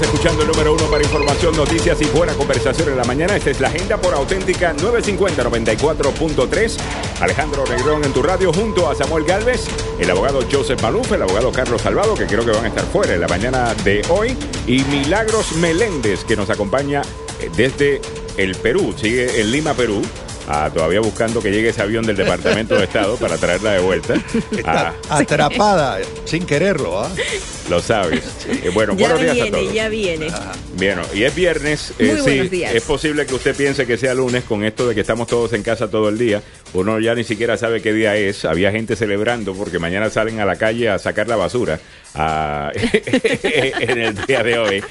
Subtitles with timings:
[0.00, 3.36] Escuchando el número uno para información, noticias y buena conversación en la mañana.
[3.36, 6.76] Esta es la agenda por auténtica 950-94.3.
[7.20, 9.66] Alejandro Negrón en tu radio junto a Samuel Galvez,
[10.00, 13.14] el abogado Joseph Maluf, el abogado Carlos Salvado, que creo que van a estar fuera
[13.14, 14.36] en la mañana de hoy,
[14.66, 17.02] y Milagros Meléndez, que nos acompaña
[17.40, 18.00] eh, desde
[18.36, 20.02] el Perú, sigue en Lima, Perú.
[20.46, 24.14] Ah, todavía buscando que llegue ese avión del Departamento de Estado para traerla de vuelta.
[24.56, 27.10] Está atrapada sin quererlo, ¿ah?
[27.70, 28.22] Lo sabes.
[28.46, 29.72] Eh, bueno, ya buenos días viene, a todos.
[29.72, 30.26] ya viene.
[30.78, 31.92] Bien, y es viernes.
[31.98, 32.74] eh, Muy sí, buenos días.
[32.74, 35.62] Es posible que usted piense que sea lunes con esto de que estamos todos en
[35.62, 36.42] casa todo el día.
[36.74, 38.44] Uno ya ni siquiera sabe qué día es.
[38.44, 41.80] Había gente celebrando porque mañana salen a la calle a sacar la basura.
[42.14, 44.84] en el día de hoy.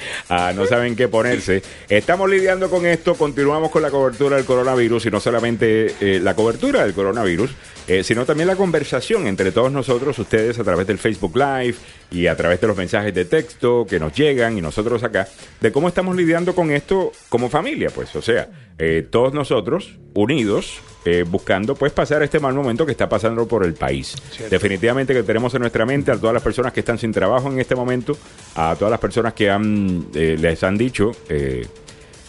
[0.54, 1.62] No saben qué ponerse.
[1.88, 3.14] Estamos lidiando con esto.
[3.14, 7.50] Continuamos con la cobertura del coronavirus y no solamente eh, la cobertura del coronavirus,
[7.86, 11.76] eh, sino también la conversación entre todos nosotros, ustedes a través del Facebook Live
[12.10, 15.28] y a través de los mensajes de texto que nos llegan y nosotros acá,
[15.60, 20.80] de cómo estamos lidiando con esto como familia, pues, o sea, eh, todos nosotros unidos,
[21.04, 24.14] eh, buscando pues pasar este mal momento que está pasando por el país.
[24.50, 27.60] Definitivamente que tenemos en nuestra mente a todas las personas que están sin trabajo en
[27.60, 28.16] este momento,
[28.54, 31.12] a todas las personas que han, eh, les han dicho...
[31.28, 31.66] eh,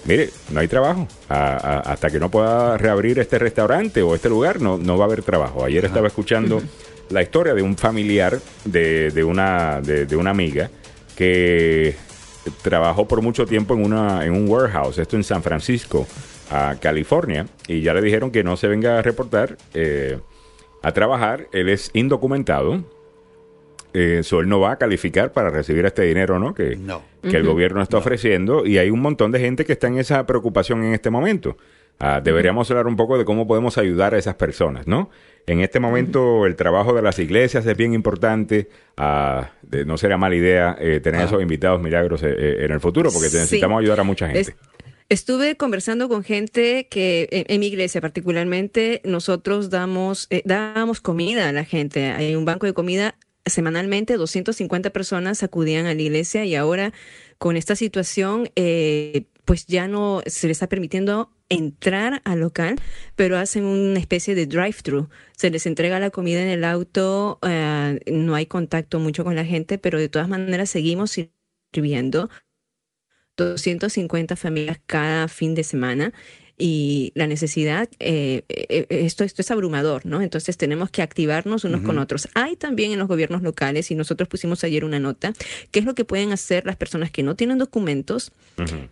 [0.08, 1.08] Mire, no hay trabajo.
[1.30, 5.06] A- a- hasta que no pueda reabrir este restaurante o este lugar, no, no va
[5.06, 5.66] a haber trabajo.
[5.66, 6.62] Ayer estaba escuchando
[7.10, 10.70] la historia de un familiar de, de una, de, de una amiga
[11.16, 11.96] que
[12.62, 16.06] trabajó por mucho tiempo en, una, en un warehouse, esto en San Francisco,
[16.52, 20.20] a California, y ya le dijeron que no se venga a reportar eh,
[20.84, 21.48] a trabajar.
[21.52, 22.84] Él es indocumentado.
[23.98, 26.54] Eh, so él no va a calificar para recibir este dinero, ¿no?
[26.54, 27.02] Que, No.
[27.22, 30.26] que el gobierno está ofreciendo y hay un montón de gente que está en esa
[30.26, 31.56] preocupación en este momento.
[31.98, 35.10] Ah, deberíamos hablar un poco de cómo podemos ayudar a esas personas, ¿no?
[35.48, 38.68] En este momento el trabajo de las iglesias es bien importante.
[38.98, 42.82] Ah, de- no sería mala idea eh, tener esos invitados milagros eh, eh, en el
[42.82, 43.38] futuro porque Sí.
[43.38, 44.42] necesitamos ayudar a mucha gente.
[44.42, 44.56] Es-
[45.08, 51.50] Estuve conversando con gente que en, en mi iglesia particularmente nosotros damos eh, damos comida
[51.50, 52.06] a la gente.
[52.12, 56.94] Hay un banco de comida semanalmente 250 personas acudían a la iglesia y ahora
[57.38, 62.76] con esta situación eh, pues ya no se les está permitiendo entrar al local,
[63.16, 65.10] pero hacen una especie de drive-thru.
[65.38, 69.46] Se les entrega la comida en el auto, eh, no hay contacto mucho con la
[69.46, 71.16] gente, pero de todas maneras seguimos
[71.72, 72.30] sirviendo.
[73.38, 76.14] 250 familias cada fin de semana
[76.58, 80.22] y la necesidad, eh, eh, esto, esto es abrumador, ¿no?
[80.22, 82.30] Entonces tenemos que activarnos unos con otros.
[82.34, 85.34] Hay también en los gobiernos locales, y nosotros pusimos ayer una nota,
[85.72, 88.32] qué es lo que pueden hacer las personas que no tienen documentos,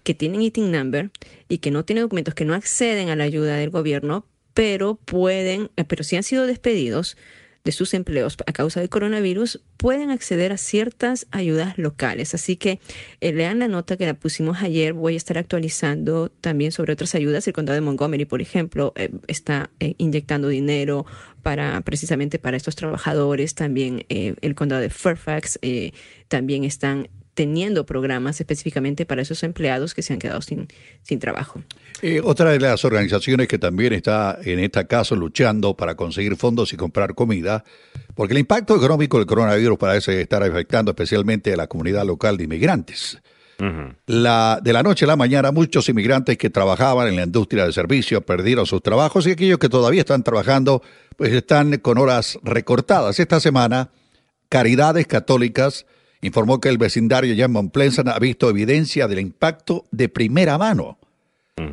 [0.04, 1.10] que tienen ITIN number
[1.48, 5.72] y que no tienen documentos, que no acceden a la ayuda del gobierno, pero pueden,
[5.78, 7.18] eh, pero si han sido despedidos
[7.64, 12.34] de sus empleos a causa del coronavirus, pueden acceder a ciertas ayudas locales.
[12.34, 12.80] Así que
[13.22, 14.94] eh, lean la nota que la pusimos ayer.
[14.94, 17.48] Voy a estar actualizando también sobre otras ayudas.
[17.48, 21.06] El condado de Montgomery, por ejemplo, eh, está eh, inyectando dinero
[21.42, 23.56] para precisamente para estos trabajadores.
[23.56, 25.60] También el condado de Fairfax
[26.30, 30.68] también están teniendo programas específicamente para esos empleados que se han quedado sin,
[31.02, 31.64] sin trabajo.
[32.02, 36.74] Eh, otra de las organizaciones que también está en este caso luchando para conseguir fondos
[36.74, 37.64] y comprar comida,
[38.16, 42.44] porque el impacto económico del coronavirus parece estar afectando especialmente a la comunidad local de
[42.44, 43.20] inmigrantes.
[44.08, 47.72] La, de la noche a la mañana, muchos inmigrantes que trabajaban en la industria de
[47.72, 50.82] servicios perdieron sus trabajos y aquellos que todavía están trabajando,
[51.16, 53.20] pues están con horas recortadas.
[53.22, 53.92] Esta semana,
[54.50, 55.86] Caridades Católicas
[56.24, 60.58] informó que el vecindario ya en Mount Pleasant ha visto evidencia del impacto de primera
[60.58, 60.98] mano.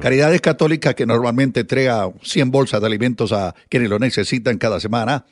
[0.01, 5.25] Caridades Católicas, que normalmente entrega 100 bolsas de alimentos a quienes lo necesitan cada semana,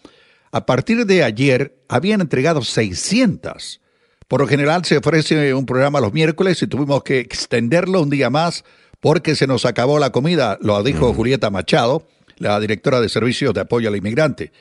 [0.53, 3.81] a partir de ayer habían entregado 600.
[4.27, 8.31] Por lo general se ofrece un programa los miércoles y tuvimos que extenderlo un día
[8.31, 8.65] más
[9.01, 12.07] porque se nos acabó la comida, lo dijo Julieta Machado,
[12.39, 14.53] la directora de Servicios de Apoyo al Inmigrante.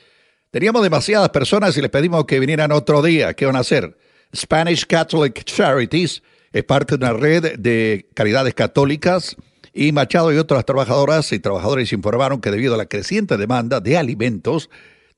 [0.50, 3.34] Teníamos demasiadas personas y les pedimos que vinieran otro día.
[3.34, 3.96] ¿Qué van a hacer?
[4.34, 6.22] Spanish Catholic Charities
[6.52, 9.36] es parte de una red de caridades católicas
[9.72, 13.96] y Machado y otras trabajadoras y trabajadores informaron que debido a la creciente demanda de
[13.96, 14.70] alimentos,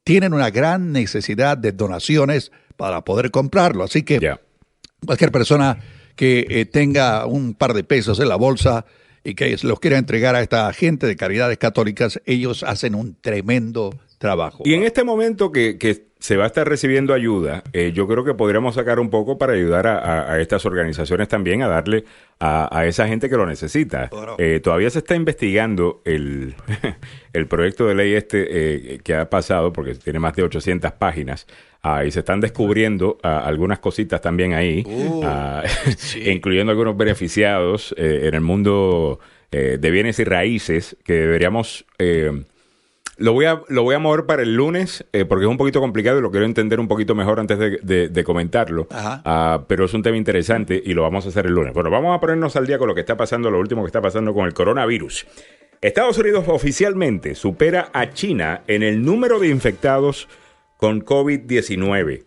[0.04, 3.84] tienen una gran necesidad de donaciones para poder comprarlo.
[3.84, 4.36] Así que
[5.04, 5.78] cualquier persona
[6.16, 8.84] que eh, tenga un par de pesos en la bolsa
[9.24, 13.98] y que los quiera entregar a esta gente de caridades católicas, ellos hacen un tremendo
[14.20, 14.62] trabajo.
[14.66, 18.22] Y en este momento que, que se va a estar recibiendo ayuda, eh, yo creo
[18.22, 22.04] que podríamos sacar un poco para ayudar a, a- a estas organizaciones también a darle
[22.38, 24.10] a, a esa gente que lo necesita.
[24.10, 24.36] Claro.
[24.38, 26.54] Eh, todavía se está investigando el,
[27.32, 31.46] el proyecto de ley este eh, que ha pasado, porque tiene más de 800 páginas,
[31.82, 35.62] ah, y se están descubriendo ah, algunas cositas también ahí, Uh, ah,
[35.96, 36.22] sí.
[36.30, 39.18] incluyendo algunos beneficiados eh, en el mundo
[39.50, 41.86] eh, de bienes y raíces que deberíamos...
[43.20, 45.78] lo voy, a, lo voy a mover para el lunes eh, porque es un poquito
[45.80, 48.88] complicado y lo quiero entender un poquito mejor antes de, de- de comentarlo.
[48.90, 49.22] Ajá.
[49.24, 51.72] Ah, pero es un tema interesante y lo vamos a hacer el lunes.
[51.74, 54.00] Bueno, vamos a ponernos al día con lo que está pasando, lo último que está
[54.02, 55.26] pasando con el coronavirus.
[55.80, 60.28] Estados Unidos oficialmente supera a China en el número de infectados
[60.76, 62.24] con COVID-19.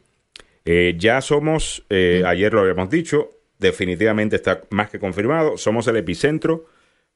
[0.65, 3.29] Eh, ya somos, eh, ayer lo habíamos dicho,
[3.59, 6.65] definitivamente está más que confirmado, somos el epicentro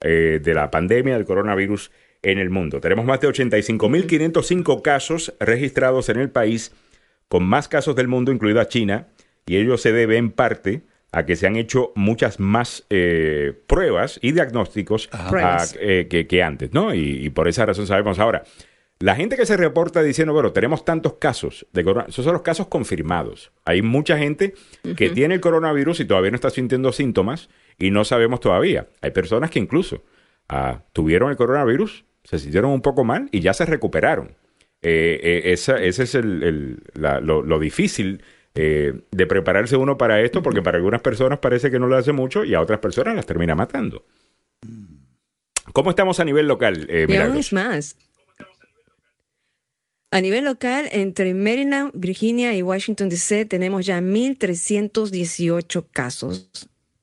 [0.02, 1.92] eh, de la pandemia del coronavirus
[2.24, 2.80] en el mundo.
[2.82, 6.74] Tenemos más de 85.505 casos registrados en el país,
[7.28, 9.08] con más casos del mundo, incluida China,
[9.46, 10.82] y ello se debe en parte
[11.12, 15.28] a que se han hecho muchas más eh, pruebas y diagnósticos Ajá.
[15.28, 15.78] a- Pruebas.
[15.80, 16.94] eh, que, que antes, ¿no?
[16.94, 18.44] Y, y por esa razón sabemos ahora.
[19.00, 22.42] La gente que se reporta diciendo, bueno, tenemos tantos casos de coronavirus, esos son los
[22.42, 23.52] casos confirmados.
[23.64, 24.56] Hay mucha gente
[24.96, 27.48] que tiene el coronavirus y todavía no está sintiendo síntomas
[27.78, 28.88] y no sabemos todavía.
[29.02, 30.04] Hay personas que incluso
[30.50, 34.36] ah, tuvieron el coronavirus, se sintieron un poco mal y ya se recuperaron.
[34.82, 38.22] Eh, eh, esa- ese es el, el- la- lo, lo difícil
[38.54, 42.12] eh, de prepararse uno para esto, porque para algunas personas parece que no le hace
[42.12, 44.04] mucho y a otras personas las termina matando.
[45.74, 47.38] ¿Cómo estamos a nivel local, eh, Y aún Milagros?
[47.46, 47.96] es más.
[50.12, 56.50] A nivel local, entre Maryland, Virginia y Washington DC tenemos ya 1.318 casos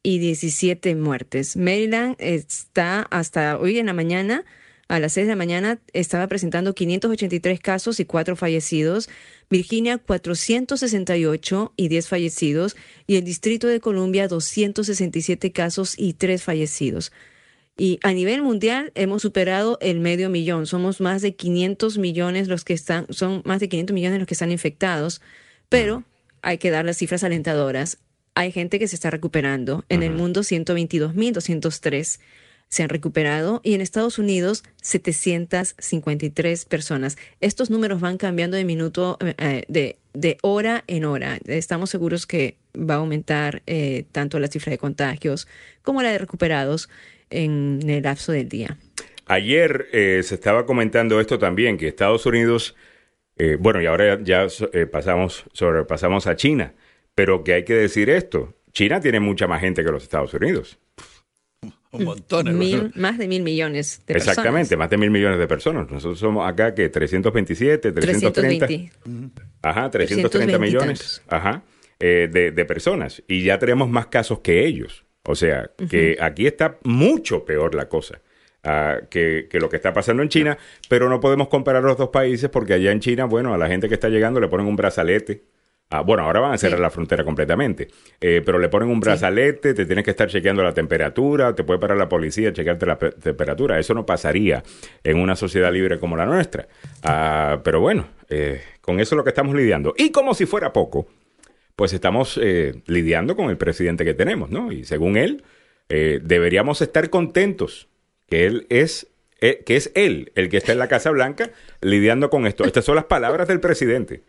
[0.03, 1.56] y 17 muertes.
[1.56, 4.44] Maryland está hasta hoy en la mañana,
[4.89, 9.09] a las 6 de la mañana, estaba presentando 583 casos y 4 fallecidos.
[9.51, 12.77] Virginia 468 y 10 fallecidos.
[13.07, 17.13] Y el Distrito de Columbia 267 casos y 3 fallecidos.
[17.77, 20.67] Y a nivel mundial hemos superado el medio millón.
[20.67, 24.35] Somos más de 500 millones los que están, son más de 500 millones los que
[24.35, 25.21] están infectados.
[25.69, 26.05] Pero
[26.43, 27.99] hay que dar las cifras alentadoras.
[28.35, 29.85] Hay gente que se está recuperando.
[29.89, 32.21] En el mundo 122.203
[32.75, 37.17] se han recuperado y en Estados Unidos 753 personas.
[37.41, 41.38] Estos números van cambiando de minuto, eh, eh, de, de hora en hora.
[41.47, 45.47] Estamos seguros que va a aumentar eh, tanto la cifra de contagios
[45.82, 46.88] como la de recuperados
[47.31, 48.77] en el lapso del día.
[49.27, 52.75] Ayer eh, se estaba comentando esto también, que Estados Unidos,
[53.38, 56.75] eh, bueno, y ahora ya eh, pasamos, sobrepasamos a China,
[57.15, 60.81] pero que hay que decir esto, China tiene mucha más gente que los Estados Unidos.
[61.94, 62.58] Un montón.
[62.58, 64.38] Mil, más de mil millones de personas.
[64.38, 65.91] Exactamente, más de mil millones de personas.
[65.91, 68.67] Nosotros somos acá que 327, 330.
[68.67, 68.93] 320.
[69.62, 71.23] Ajá, 330 320 y millones.
[71.29, 71.62] Ajá.
[72.00, 73.23] eh, de, de personas.
[73.29, 75.05] Y ya tenemos más casos que ellos.
[75.26, 78.20] O sea, que aquí está mucho peor la cosa.
[78.62, 80.58] ah, que, que lo que está pasando en China,
[80.88, 83.88] pero no podemos comparar los dos países porque allá en China, bueno, a la gente
[83.88, 85.44] que está llegando le ponen un brazalete.
[85.96, 86.82] Ah, bueno, ahora van a cerrar Sí.
[86.82, 87.88] la frontera completamente,
[88.20, 91.79] eh, pero le ponen un brazalete, te tienes que estar chequeando la temperatura, te puede
[91.79, 93.79] parar la policía, chequearte la pe- temperatura.
[93.79, 94.62] Eso no pasaría
[95.05, 96.67] en una sociedad libre como la nuestra.
[97.05, 99.94] Ah, pero bueno, eh, con eso es lo que estamos lidiando.
[99.96, 101.06] Y como si fuera poco,
[101.76, 104.73] pues estamos eh, lidiando con el presidente que tenemos, ¿no?
[104.73, 105.44] Y según él,
[105.88, 107.88] deberíamos estar contentos
[108.29, 109.06] que él es,
[109.46, 111.51] eh, que es él el que está en la Casa Blanca
[111.82, 112.65] lidiando con esto.
[112.65, 114.22] Estas son las palabras del presidente.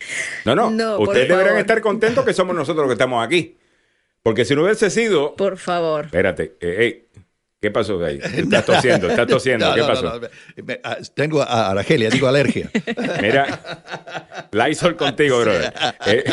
[0.43, 1.57] No, no, No, ustedes favor.
[1.57, 3.55] estar contentos que somos nosotros los que estamos aquí.
[4.24, 5.36] Porque si no hubiese sido...
[5.38, 6.05] Por favor.
[6.05, 7.24] Espérate, eh, ey,
[7.65, 8.19] ¿qué pasó ahí?
[8.38, 10.03] Estás tosiendo, estás tosiendo, No, ¿qué no, pasó?
[10.03, 10.27] no, no.
[10.63, 12.69] Me- ah, Tengo a Argelia, digo alergia.
[13.22, 13.60] Mira,
[14.51, 15.74] Lysol contigo, brother.
[16.05, 16.24] Eh,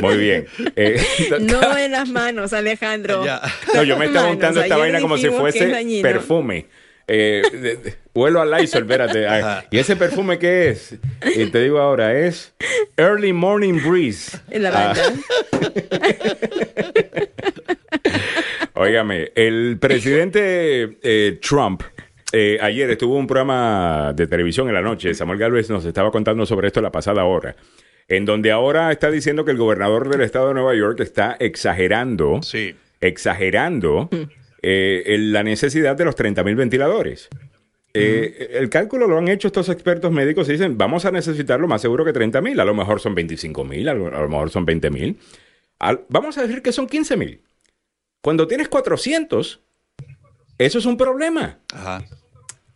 [0.00, 0.46] muy bien.
[0.76, 1.02] Eh,
[1.40, 3.22] No en las manos, Alejandro.
[3.24, 3.42] Ya.
[3.74, 4.36] No, yo me estaba Manos.
[4.36, 6.66] untando esta Ayer vaina como si fuese perfume.
[7.10, 9.26] Eh, de- de- huelo a Lysol, espérate.
[9.26, 10.94] Ah, ¿Y ese perfume qué es?
[11.36, 12.52] Y te digo ahora, es
[12.96, 14.38] Early Morning Breeze.
[14.50, 15.02] En la Ah, banda.
[18.80, 21.82] Óigame, el presidente eh, Trump
[22.32, 25.14] eh, ayer estuvo en un programa de televisión en la noche.
[25.14, 27.56] Samuel Galvez nos estaba contando sobre esto la pasada hora.
[28.06, 32.40] En donde ahora está diciendo que el gobernador del estado de Nueva York está exagerando,
[32.42, 32.76] Sí.
[33.00, 34.08] exagerando
[34.62, 37.28] eh, en la necesidad de los 30 mil ventiladores.
[37.94, 41.66] Eh, El cálculo lo han hecho estos expertos médicos y dicen, vamos a necesitar lo
[41.66, 44.28] más seguro que 30 mil, a lo mejor son 25 mil, a lo a lo
[44.28, 45.18] mejor son 20 mil.
[46.08, 47.40] Vamos a decir que son 15 mil.
[48.20, 49.60] Cuando tienes 400,
[50.58, 51.58] eso es un problema.
[51.72, 52.04] Ajá.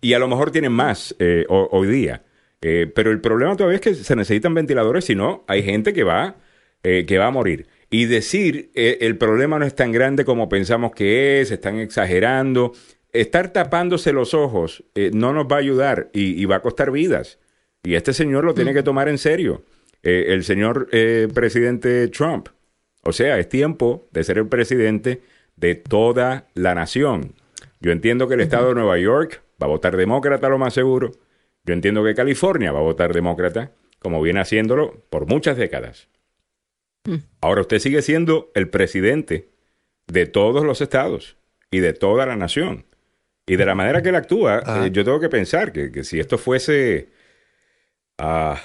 [0.01, 2.23] Y a lo mejor tienen más eh, ho- hoy día.
[2.61, 6.05] Eh, pero el problema todavía es que se necesitan ventiladores, si no, hay gente que
[6.05, 6.37] va,
[6.85, 7.67] eh, que va a morir.
[7.91, 12.73] Y decir eh, el problema no es tan grande como pensamos que es, están exagerando.
[13.13, 16.91] Estar tapándose los ojos eh, no nos va a ayudar y, y va a costar
[16.91, 17.39] vidas.
[17.83, 19.65] Y este señor lo tiene que tomar en serio.
[20.05, 22.49] El señor eh, presidente Trump.
[23.03, 25.23] O sea, es tiempo de ser el presidente
[25.57, 27.35] de toda la nación.
[27.81, 31.13] Yo entiendo que el estado de Nueva York va a votar demócrata lo más seguro.
[31.65, 36.09] Yo entiendo que California va a votar demócrata, como viene haciéndolo por muchas décadas.
[37.41, 39.49] Ahora usted sigue siendo el presidente
[40.07, 41.37] de todos los estados
[41.71, 42.85] y de toda la nación.
[43.47, 44.87] Y de la manera que él actúa, Ah.
[44.87, 47.09] eh, yo tengo que pensar que, que si esto fuese
[48.19, 48.61] a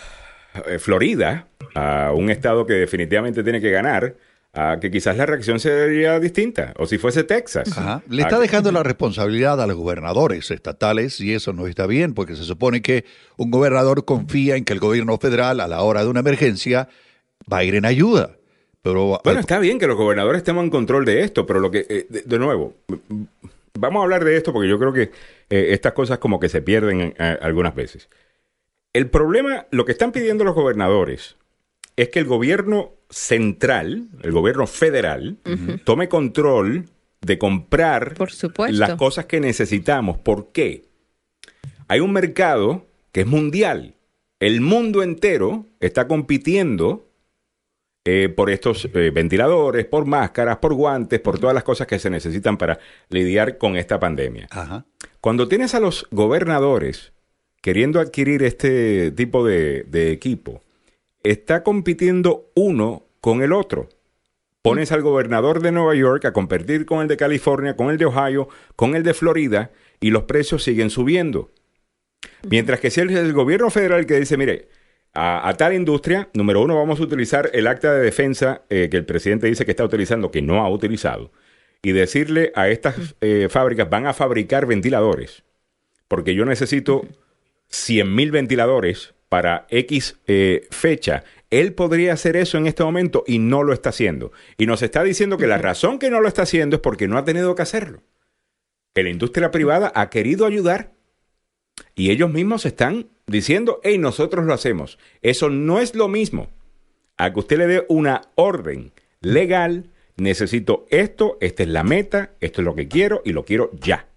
[0.80, 4.16] Florida, a un estado que definitivamente tiene que ganar,
[4.58, 6.74] a que quizás la reacción sería distinta.
[6.78, 7.78] O si fuese Texas.
[7.78, 8.02] Ajá.
[8.10, 12.14] Le está que- dejando la responsabilidad a los gobernadores estatales y eso no está bien
[12.14, 13.06] porque se supone que
[13.38, 16.90] un gobernador confía en que el gobierno federal a la hora de una emergencia
[17.52, 18.32] va a ir en ayuda.
[18.82, 21.86] Pero Bueno, está bien que los gobernadores estemos en control de esto, pero lo que,
[21.90, 22.74] eh, de, de nuevo,
[23.78, 25.12] vamos a hablar de esto porque yo creo que
[25.50, 28.10] eh, estas cosas como que se pierden eh, algunas veces.
[28.94, 31.36] El problema, lo que están pidiendo los gobernadores
[31.96, 35.38] es que el gobierno central, el gobierno federal,
[35.84, 36.86] tome control
[37.22, 38.78] de comprar Por supuesto.
[38.78, 40.18] las cosas que necesitamos.
[40.18, 40.86] ¿Por qué?
[41.88, 43.96] Hay un mercado que es mundial.
[44.40, 47.08] El mundo entero está compitiendo
[48.06, 52.10] eh, por estos eh, ventiladores, por máscaras, por guantes, por todas las cosas que se
[52.10, 54.48] necesitan para lidiar con esta pandemia.
[54.52, 54.86] Ajá.
[55.20, 57.12] Cuando tienes a los gobernadores
[57.62, 60.62] queriendo adquirir este tipo de, de equipo,
[61.32, 63.90] está compitiendo uno con el otro.
[64.62, 68.06] Pones al gobernador de Nueva York a competir con el de California, con el de
[68.06, 71.52] Ohio, con el de Florida, y los precios siguen subiendo.
[72.50, 74.68] Mientras que si es el gobierno federal que dice, mire,
[75.14, 79.06] a, tal industria, número uno, vamos a utilizar el acta de defensa eh, que el
[79.06, 81.32] presidente dice que está utilizando, que no ha utilizado,
[81.82, 85.44] y decirle a estas eh, fábricas, van a fabricar ventiladores,
[86.08, 87.08] porque yo necesito
[87.70, 91.24] 100 mil ventiladores para X eh, fecha.
[91.50, 94.32] Él podría hacer eso en este momento y no lo está haciendo.
[94.58, 97.18] Y nos está diciendo que la razón que no lo está haciendo es porque no
[97.18, 98.02] ha tenido que hacerlo.
[98.94, 100.94] Que la industria privada ha querido ayudar
[101.96, 104.98] y ellos mismos están diciendo, hey, nosotros lo hacemos.
[105.22, 106.50] Eso no es lo mismo
[107.18, 108.92] a que usted le dé una orden
[109.22, 113.72] legal, necesito esto, esta es la meta, esto es lo que quiero y lo quiero
[113.74, 114.08] ya.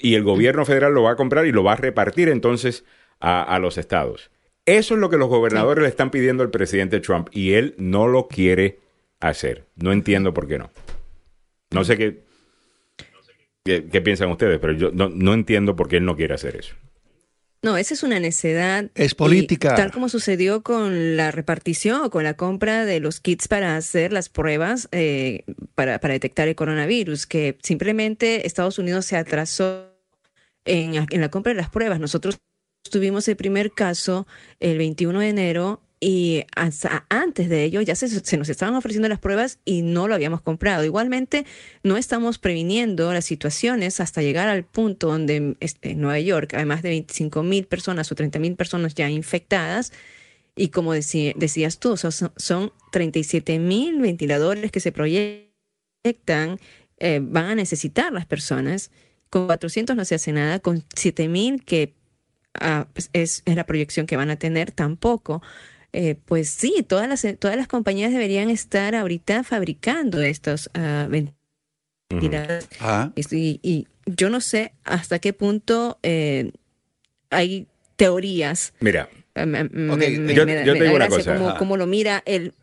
[0.00, 2.84] Y el gobierno federal lo va a comprar y lo va a repartir entonces
[3.20, 4.30] a, a los estados.
[4.66, 8.06] Eso es lo que los gobernadores le están pidiendo al presidente Trump y él no
[8.06, 8.80] lo quiere
[9.18, 9.64] hacer.
[9.76, 10.70] No entiendo por qué no.
[11.70, 12.22] No sé qué,
[13.64, 16.56] qué, qué piensan ustedes, pero yo no, no entiendo por qué él no quiere hacer
[16.56, 16.74] eso.
[17.60, 18.90] No, esa es una necedad.
[18.94, 19.74] Es y política.
[19.74, 24.12] tal como sucedió con la repartición o con la compra de los kits para hacer
[24.12, 25.44] las pruebas eh,
[25.74, 29.92] para, para detectar el coronavirus, que simplemente Estados Unidos se atrasó
[30.64, 31.98] en, en la compra de las pruebas.
[31.98, 32.38] Nosotros
[32.90, 34.26] tuvimos el primer caso
[34.60, 36.44] el 21 de enero y
[37.08, 40.84] antes de ello ya se, nos estaban ofreciendo las pruebas y no lo habíamos comprado.
[40.84, 41.44] Igualmente,
[41.82, 46.64] no estamos previniendo las situaciones hasta llegar al punto donde en, en Nueva York hay
[46.66, 49.92] más de 25 mil personas o 30 mil personas ya infectadas.
[50.54, 56.58] Y como decí, decías tú, son, son 37 mil ventiladores que se proyectan,
[56.98, 58.92] eh, van a necesitar las personas.
[59.30, 61.97] Con 400 no se hace nada, con 7 mil que
[62.60, 65.42] uh, pues es, es la proyección que van a tener tampoco.
[65.92, 72.68] Eh, pues sí, todas las, todas las compañías deberían estar ahorita fabricando estos uh, ventiladores.
[72.80, 73.12] Uh -huh.
[73.32, 76.52] y, y, yo no sé hasta qué punto eh,
[77.30, 78.74] hay teorías.
[78.80, 80.18] Mira, me, okay.
[80.18, 81.36] me, yo, me, yo te digo una cosa.
[81.36, 82.54] Cómo, cómo, lo mira el,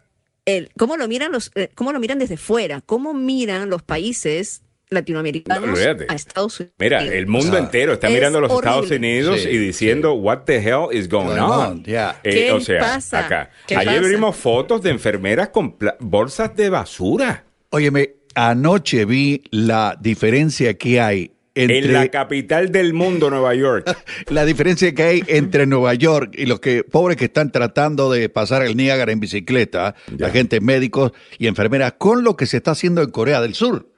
[0.45, 4.61] el, cómo lo miran los, eh, cómo lo miran desde fuera, cómo miran los países
[4.89, 6.75] latinoamericanos no, a Estados Unidos.
[6.79, 8.69] Mira, el mundo o sea, entero está mirando a los horrible.
[8.69, 10.19] Estados Unidos sí, y diciendo, sí.
[10.19, 11.51] what the hell is going, on?
[11.51, 11.83] on.
[11.83, 12.19] Yeah.
[12.23, 13.25] Eh, o sea, pasa?
[13.25, 13.49] acá.
[13.69, 14.09] Ayer pasa?
[14.09, 17.45] vimos fotos de enfermeras con bolsas de basura.
[17.69, 23.97] Óyeme, anoche vi la diferencia que hay entre, en la capital del mundo, Nueva York.
[24.29, 28.27] la diferencia que hay entre Nueva York y los que pobres que están tratando de
[28.29, 29.95] pasar el Niágara en bicicleta,
[30.31, 33.89] gente médicos y enfermeras, con lo que se está haciendo en Corea del Sur.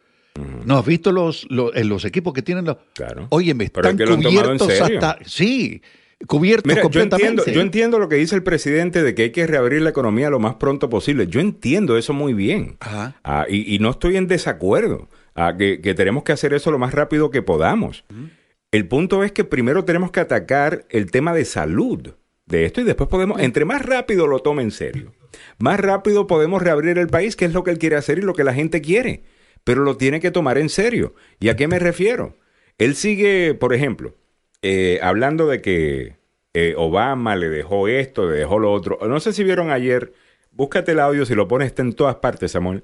[0.66, 2.78] ¿No has visto los, los, los equipos que tienen los...
[2.94, 3.28] Claro.
[3.30, 5.18] Oye, me están cubiertos hasta...
[5.26, 5.82] Sí,
[6.26, 7.26] cubiertos Mira, completamente.
[7.26, 9.90] Yo entiendo, yo entiendo lo que dice el presidente de que hay que reabrir la
[9.90, 11.28] economía lo más pronto posible.
[11.28, 12.78] Yo entiendo eso muy bien.
[12.80, 13.16] Ajá.
[13.24, 15.08] Ah, y, y, no estoy en desacuerdo.
[15.36, 18.04] Ah, que, que, tenemos que hacer eso lo más rápido que podamos.
[18.10, 18.30] Uh -huh.
[18.72, 22.10] El punto es que primero tenemos que atacar el tema de salud
[22.46, 25.14] de esto y después podemos, entre más rápido lo tome en serio,
[25.58, 28.34] más rápido podemos reabrir el país, que es lo que él quiere hacer y lo
[28.34, 29.24] que la gente quiere,
[29.68, 31.14] pero lo tiene que tomar en serio.
[31.42, 32.38] ¿Y a qué me refiero?
[32.78, 34.16] Él sigue, por ejemplo,
[34.62, 36.16] eh, hablando de que
[36.54, 38.98] eh, Obama le dejó esto, le dejó lo otro.
[39.06, 40.14] No sé si vieron ayer,
[40.52, 42.82] búscate el audio, si lo pones está en todas partes, Samuel.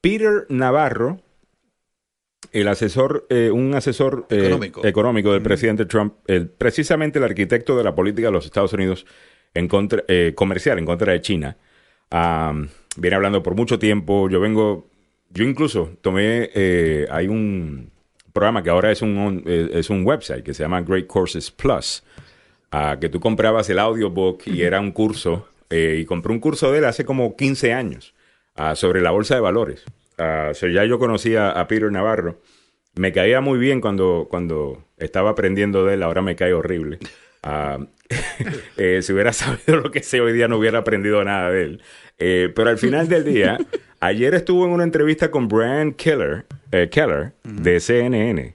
[0.00, 1.20] Peter Navarro,
[2.52, 5.32] el asesor, eh, un asesor económico.
[5.32, 6.14] del presidente Trump,
[6.56, 9.06] precisamente el arquitecto de la política de los Estados Unidos
[9.54, 10.04] en contra,
[10.36, 11.56] comercial en contra de China,
[12.96, 14.28] viene hablando por mucho tiempo.
[14.28, 14.91] Yo vengo,
[15.32, 16.50] yo incluso tomé,
[17.10, 17.90] hay un
[18.32, 22.02] programa que ahora es un, es un website que se llama Great Courses Plus,
[23.00, 26.78] que tú comprabas el audiobook y era un curso, eh, y compré un curso de
[26.78, 28.14] él hace como 15 años
[28.74, 29.84] sobre la bolsa de valores.
[30.16, 32.40] sea, ya yo conocía a Peter Navarro.
[32.94, 36.98] Me caía muy bien cuando, cuando estaba aprendiendo de él, ahora me cae horrible.
[38.76, 41.82] Eh, si hubiera sabido lo que sé hoy día no hubiera aprendido nada de él.
[42.24, 43.58] Eh, pero al final del día,
[44.00, 48.54] ayer estuvo en una entrevista con Brian Keller, Keller de CNN,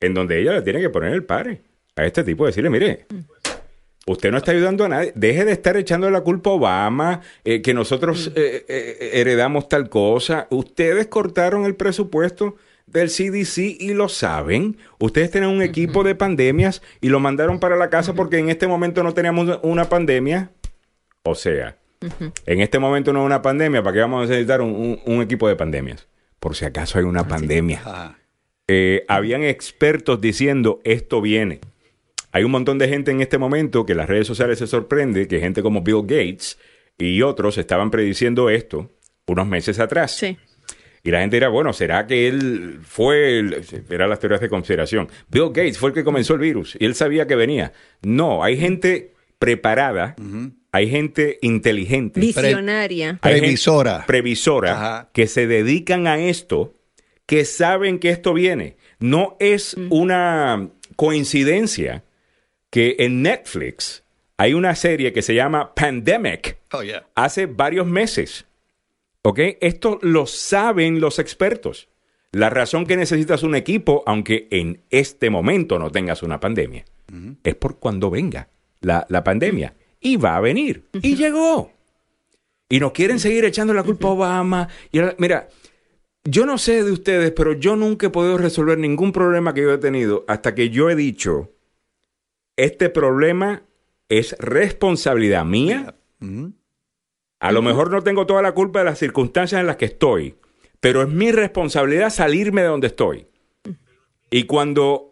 [0.00, 1.60] en donde ella le tiene que poner el pare
[1.94, 3.04] a este tipo, decirle, mire,
[4.06, 7.60] usted no está ayudando a nadie, deje de estar echando la culpa a Obama, eh,
[7.60, 14.78] que nosotros eh, heredamos tal cosa, ustedes cortaron el presupuesto del CDC y lo saben.
[14.98, 18.66] Ustedes tienen un equipo de pandemias y lo mandaron para la casa porque en este
[18.66, 20.50] momento no teníamos una pandemia.
[21.24, 21.76] O sea,
[22.46, 25.56] en este momento no hay una pandemia, ¿para qué vamos a necesitar un, equipo de
[25.56, 26.08] pandemias?
[26.38, 28.16] Por si acaso hay una pandemia.
[28.68, 31.60] Eh, habían expertos diciendo esto viene.
[32.32, 35.40] Hay un montón de gente en este momento que las redes sociales se sorprende que
[35.40, 36.58] gente como Bill Gates
[36.96, 38.90] y otros estaban prediciendo esto
[39.26, 40.12] unos meses atrás.
[40.12, 40.38] Sí.
[41.04, 45.08] Y la gente dirá, bueno, ¿será que él fue, el, era las teorías de consideración?
[45.28, 47.72] Bill Gates fue el que comenzó el virus y él sabía que venía.
[48.02, 50.14] No, hay gente preparada,
[50.72, 52.20] hay gente inteligente.
[52.20, 53.18] Visionaria.
[53.22, 54.04] previsora.
[54.06, 56.74] previsora, que se dedican a esto,
[57.26, 58.76] que saben que esto viene.
[58.98, 59.92] No es mm.
[59.92, 62.04] una coincidencia
[62.70, 64.02] que en Netflix
[64.38, 66.80] hay una serie que se llama Pandemic oh,
[67.14, 68.46] hace varios meses
[69.22, 69.38] ¿Ok?
[69.60, 71.88] Esto lo saben los expertos.
[72.32, 76.84] La razón que necesitas un equipo, aunque en este momento no tengas una pandemia,
[77.44, 78.48] es por cuando venga
[78.80, 79.74] la, pandemia.
[80.02, 80.84] Y va a venir.
[81.00, 81.72] Y llegó.
[82.68, 84.68] Y nos quieren seguir echando la culpa a Obama.
[84.90, 85.48] Y mira,
[86.24, 89.72] yo no sé de ustedes, pero yo nunca he podido resolver ningún problema que yo
[89.72, 91.52] he tenido hasta que yo he dicho,
[92.56, 93.62] este problema
[94.08, 95.96] es responsabilidad mía.
[97.40, 100.36] A lo mejor no tengo toda la culpa de las circunstancias en las que estoy,
[100.80, 103.26] pero es mi responsabilidad salirme de donde estoy.
[104.30, 105.11] Y cuando,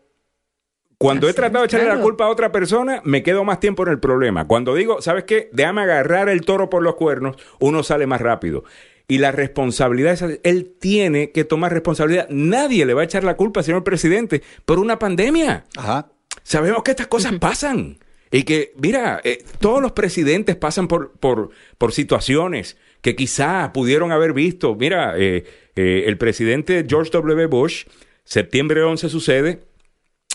[1.01, 3.89] cuando he tratado de echarle la culpa a otra persona, me quedo más tiempo en
[3.89, 4.47] el problema.
[4.47, 5.49] Cuando digo, ¿sabes qué?
[5.51, 8.65] Déjame agarrar el toro por los cuernos, uno sale más rápido.
[9.09, 12.27] Y la responsabilidad es, él tiene que tomar responsabilidad.
[12.29, 15.65] Nadie le va a echar la culpa, señor presidente, por una pandemia.
[15.75, 16.11] Ajá.
[16.43, 17.97] Sabemos que estas cosas pasan.
[18.31, 24.13] Y que, mira, eh, todos los presidentes pasan por, por, por, situaciones que quizá pudieron
[24.13, 24.75] haber visto.
[24.75, 25.45] Mira, eh,
[25.77, 27.47] eh, el presidente George W.
[27.47, 27.87] Bush,
[28.25, 29.70] septiembre 11 sucede,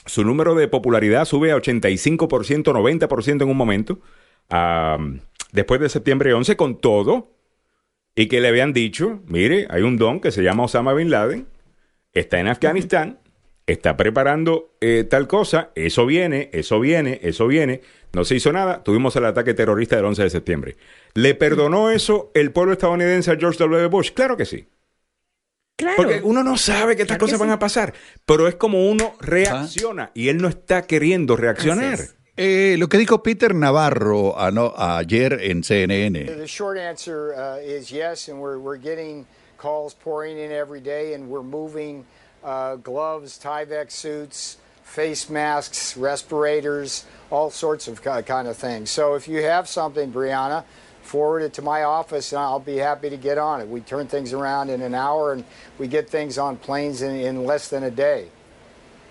[0.06, 4.00] su número de popularidad sube a 85%, 90% en un momento,
[5.52, 7.32] después de septiembre 11, con todo,
[8.16, 11.48] y que le habían dicho, mire, hay un don que se llama Osama Bin Laden,
[12.14, 13.20] está en Afganistán,
[13.68, 17.82] está preparando eh, tal cosa, eso viene, eso viene, eso viene,
[18.14, 20.76] no se hizo nada, tuvimos el ataque terrorista del 11 de septiembre.
[21.14, 23.88] ¿Le perdonó eso el pueblo estadounidense a George W.
[23.88, 24.12] Bush?
[24.12, 24.68] Claro que sí.
[25.78, 25.98] Claro.
[25.98, 27.94] Porque uno no sabe que estas cosas van a pasar,
[28.26, 32.00] pero es como uno reacciona y él no está queriendo reaccionar.
[32.38, 36.26] Eh, lo que dijo Peter Navarro ayer en CNN.
[36.26, 39.26] The short answer uh, is yes, and we're, we're getting
[39.58, 42.06] calls pouring in every day, and we're moving
[42.44, 48.92] uh, gloves, Tyvek suits, face masks, respirators, all sorts of kind of things.
[48.92, 50.64] So if you have something, Brianna,
[51.06, 53.68] forward it to my office and I'll be happy to get on it.
[53.68, 55.46] We turn things around in an hour and
[55.78, 58.30] we get things on planes in, in less than a day.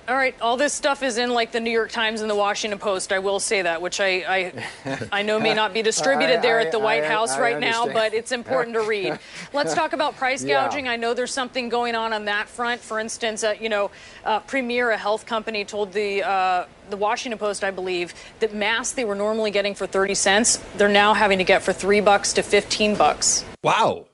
[0.06, 2.78] All right, all this stuff is in like the New York Times and the Washington
[2.78, 3.10] Post.
[3.10, 4.52] I will say that, which I
[4.84, 7.58] I, I know may not be distributed I, there at the White I, House right
[7.58, 9.18] now, but it's important to read.
[9.54, 10.84] Let's talk about price gouging.
[10.84, 10.92] Yeah.
[10.92, 12.82] I know there's something going on on that front.
[12.82, 13.90] For instance, uh, you know,
[14.26, 18.92] uh, Premier, a health company, told the uh, the Washington Post, I believe, that masks
[18.92, 22.34] they were normally getting for 30 cents, they're now having to get for three bucks
[22.34, 23.42] to 15 bucks.
[23.62, 24.06] Wow.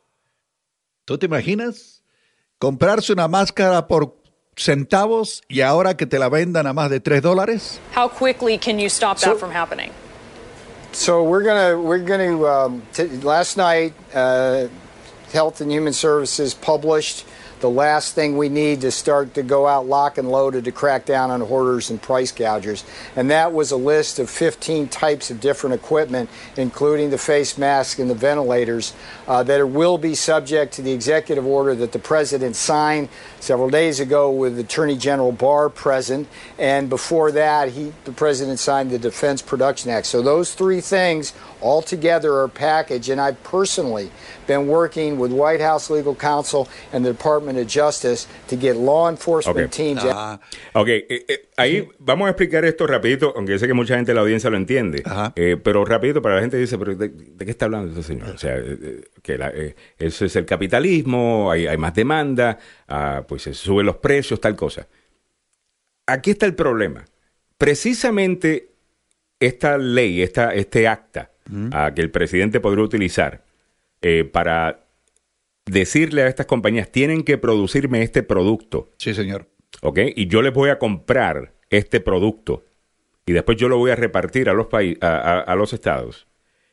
[1.05, 2.01] ¿Tú te imaginas?
[2.61, 4.20] Comprarse una máscara por
[4.61, 7.81] centavos y ahora que te la vendan a más de 3 dólares?
[7.97, 9.91] How quickly can you stop that from happening?
[10.93, 14.67] So we're gonna we're gonna um, t- last night uh,
[15.33, 17.25] Health and Human Services published
[17.61, 21.05] the last thing we need to start to go out lock and loaded to crack
[21.05, 22.85] down on hoarders and price gougers.
[23.17, 27.99] And that was a list of 15 types of different equipment, including the face masks
[27.99, 28.93] and the ventilators,
[29.29, 33.09] uh, that will be subject to the executive order that the president signed
[33.41, 36.29] several days ago with Attorney General Barr present.
[36.59, 40.07] And before that, he, the president signed the Defense Production Act.
[40.07, 43.11] So those three things all together are a package.
[43.11, 44.11] And I've personally
[44.47, 49.09] been working with White House legal counsel and the Department of Justice to get law
[49.09, 49.69] enforcement Okay.
[49.95, 50.03] teams.
[50.05, 50.39] Ah,
[50.75, 54.11] Ok, eh, eh, ahí vamos a explicar esto rapidito, aunque yo sé que mucha gente
[54.11, 55.03] de la audiencia lo entiende.
[55.37, 58.31] Eh, pero rapidito para la gente dice, pero ¿de, de qué está hablando este señor?
[58.31, 58.57] O sea,
[59.23, 59.53] que la,
[59.99, 64.57] eso es el capitalismo, hay, hay más demanda, ah, pues se suben los precios, tal
[64.57, 64.87] cosa.
[66.07, 67.05] Aquí está el problema.
[67.57, 68.71] Precisamente
[69.39, 71.31] esta ley, esta, este acta
[71.73, 73.45] ah, que el presidente podría utilizar
[74.03, 74.85] eh, para
[75.67, 78.91] decirle a estas compañías, tienen que producirme este producto.
[78.99, 79.47] sí, señor.
[79.83, 79.99] ¿ok?
[80.17, 82.65] Y yo les voy a comprar este producto
[83.27, 86.27] y después yo lo voy a repartir a los, a, a- a los estados.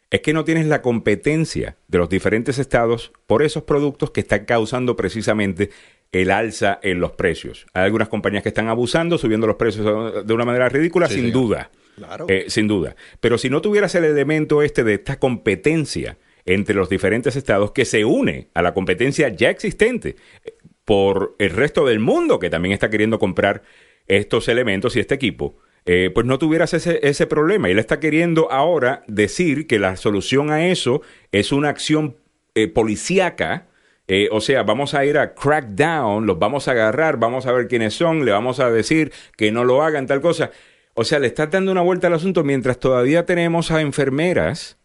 [0.09, 4.45] Es que no tienes la competencia de los diferentes estados por esos productos que están
[4.45, 5.69] causando precisamente
[6.13, 7.67] el alza en los precios.
[7.73, 11.23] Hay algunas compañías que están abusando, subiendo los precios de una manera ridícula, Sí, sin
[11.25, 11.33] señor.
[11.33, 11.71] duda.
[11.97, 12.27] Claro.
[12.29, 12.95] Eh, sin duda.
[13.19, 17.85] Pero si no tuvieras el elemento este de esta competencia entre los diferentes estados que
[17.85, 20.53] se une a la competencia ya existente eh,
[20.85, 23.63] por el resto del mundo que también está queriendo comprar
[24.07, 27.67] estos elementos y este equipo, eh, pues no tuvieras ese, ese problema.
[27.67, 32.17] Y él está queriendo ahora decir que la solución a eso es una acción
[32.55, 33.67] eh, policíaca.
[34.07, 37.67] eh, o sea, vamos a ir a crackdown, los vamos a agarrar, vamos a ver
[37.67, 40.51] quiénes son, le vamos a decir que no lo hagan, tal cosa.
[40.99, 44.79] O sea, le estás dando una vuelta al asunto mientras todavía tenemos a enfermeras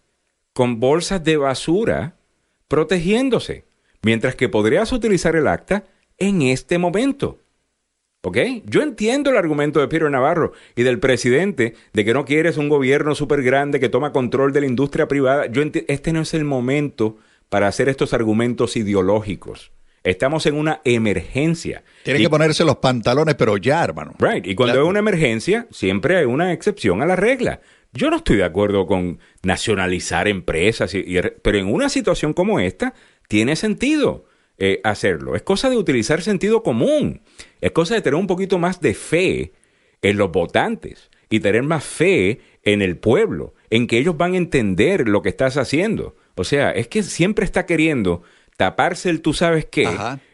[0.53, 2.17] con bolsas de basura
[2.69, 3.65] protegiéndose,
[4.03, 5.85] mientras que podrías utilizar el acta
[6.19, 7.39] en este momento.
[8.21, 8.37] ¿Ok?
[8.67, 12.69] Yo entiendo el argumento de Pedro Navarro y del presidente de que no quieres un
[12.69, 15.47] gobierno súper grande que toma control de la industria privada.
[15.47, 17.17] Yo este no es el momento
[17.49, 19.73] para hacer estos argumentos ideológicos.
[20.05, 21.85] Estamos en una emergencia.
[22.03, 24.15] Tiene que ponerse los pantalones, pero ya, hermano.
[24.19, 24.47] Right.
[24.47, 24.81] Y cuando Ya.
[24.83, 27.61] hay una emergencia, siempre hay una excepción a la regla.
[27.93, 32.59] Yo no estoy de acuerdo con nacionalizar empresas, y- y- pero en una situación como
[32.59, 32.95] esta,
[33.29, 34.27] tiene sentido
[34.59, 35.35] eh, hacerlo.
[35.35, 37.23] Es cosa de utilizar sentido común.
[37.61, 39.53] Es cosa de tener un poquito más de fe
[40.03, 44.37] en los votantes y tener más fe en el pueblo, en que ellos van a
[44.37, 46.15] entender lo que estás haciendo.
[46.37, 48.23] O sea, es que siempre está queriendo
[48.67, 49.89] taparse el tú sabes qué,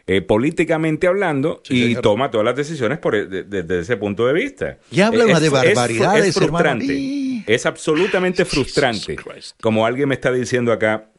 [0.07, 2.01] eh, políticamente hablando, Sí, y señor.
[2.01, 4.77] toma todas las decisiones por, e- de- de- desde ese punto de vista.
[4.91, 6.85] Y habla una de barbaridades, es frustrante.
[6.85, 6.99] hermano.
[6.99, 9.15] Y- Es absolutamente frustrante.
[9.61, 11.09] Como alguien me está diciendo acá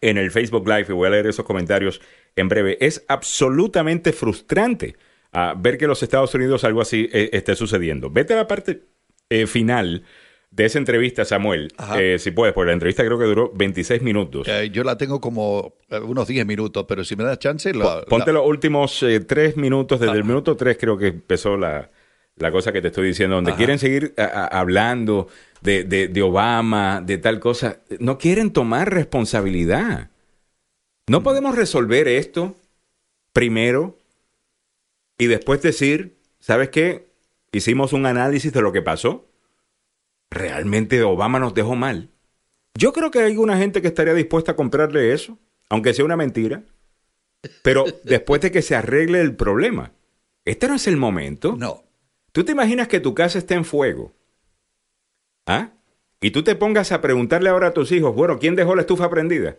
[0.00, 2.00] en el Facebook Live, y voy a leer esos comentarios
[2.36, 4.96] en breve, es absolutamente frustrante
[5.32, 8.08] ah, ver que en los Estados Unidos algo así eh, esté sucediendo.
[8.10, 8.82] Vete a la parte
[9.30, 10.04] eh, final
[10.50, 14.48] de esa entrevista, Samuel, eh, si puedes, porque la entrevista creo que duró 26 minutos.
[14.48, 18.02] Eh, yo la tengo como eh, unos 10 minutos, pero si me das chance, la,
[18.02, 21.90] Ponte la- los últimos eh, tres minutos, desde el minuto tres creo que empezó la,
[22.36, 23.58] la cosa que te estoy diciendo, donde Ajá.
[23.58, 25.28] quieren seguir a- a- hablando
[25.60, 27.80] de, de- de Obama, de tal cosa.
[28.00, 30.10] No quieren tomar responsabilidad.
[31.08, 32.56] No podemos resolver esto
[33.32, 33.98] primero
[35.18, 37.06] y después decir, ¿sabes qué?
[37.52, 39.26] Hicimos un análisis de lo que pasó.
[40.30, 42.10] Realmente Obama nos dejó mal.
[42.74, 45.38] Yo creo que hay alguna gente que estaría dispuesta a comprarle eso,
[45.68, 46.62] aunque sea una mentira.
[47.62, 49.92] Pero después de que se arregle el problema.
[50.44, 51.56] Este no es el momento.
[51.56, 51.84] No.
[52.32, 54.14] ¿Tú te imaginas que tu casa está en fuego?
[55.46, 55.70] ¿Ah?
[56.20, 59.08] Y tú te pongas a preguntarle ahora a tus hijos, bueno, ¿quién dejó la estufa
[59.08, 59.56] prendida?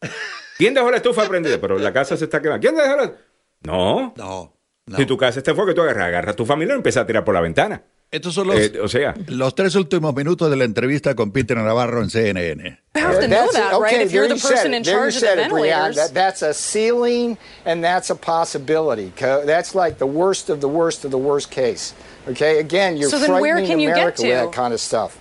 [0.58, 1.60] ¿Quién dejó la estufa prendida?
[1.60, 2.60] Pero la casa se está quemando.
[2.60, 3.16] ¿Quién dejó la...?
[3.62, 4.14] No.
[4.16, 4.54] No.
[4.86, 4.96] no.
[4.96, 7.06] Si tu casa está en fuego, tú agarras, agarras a tu familia y empiezas a
[7.06, 7.82] tirar por la ventana.
[8.12, 11.56] Estos son los, Eh, o sea, los tres últimos minutos de la entrevista con Peter
[11.56, 12.78] Navarro en CNN.
[12.94, 14.06] You have to know That's- that, okay, right?
[14.06, 15.96] If you're the person in charge of the said ventilators.
[15.96, 19.12] That, that's a ceiling, and that's a possibility.
[19.18, 21.94] That's like the worst of the worst of the worst case.
[22.28, 24.80] Okay, again, you're So then where frightening can you get America with that kind of
[24.80, 25.16] stuff.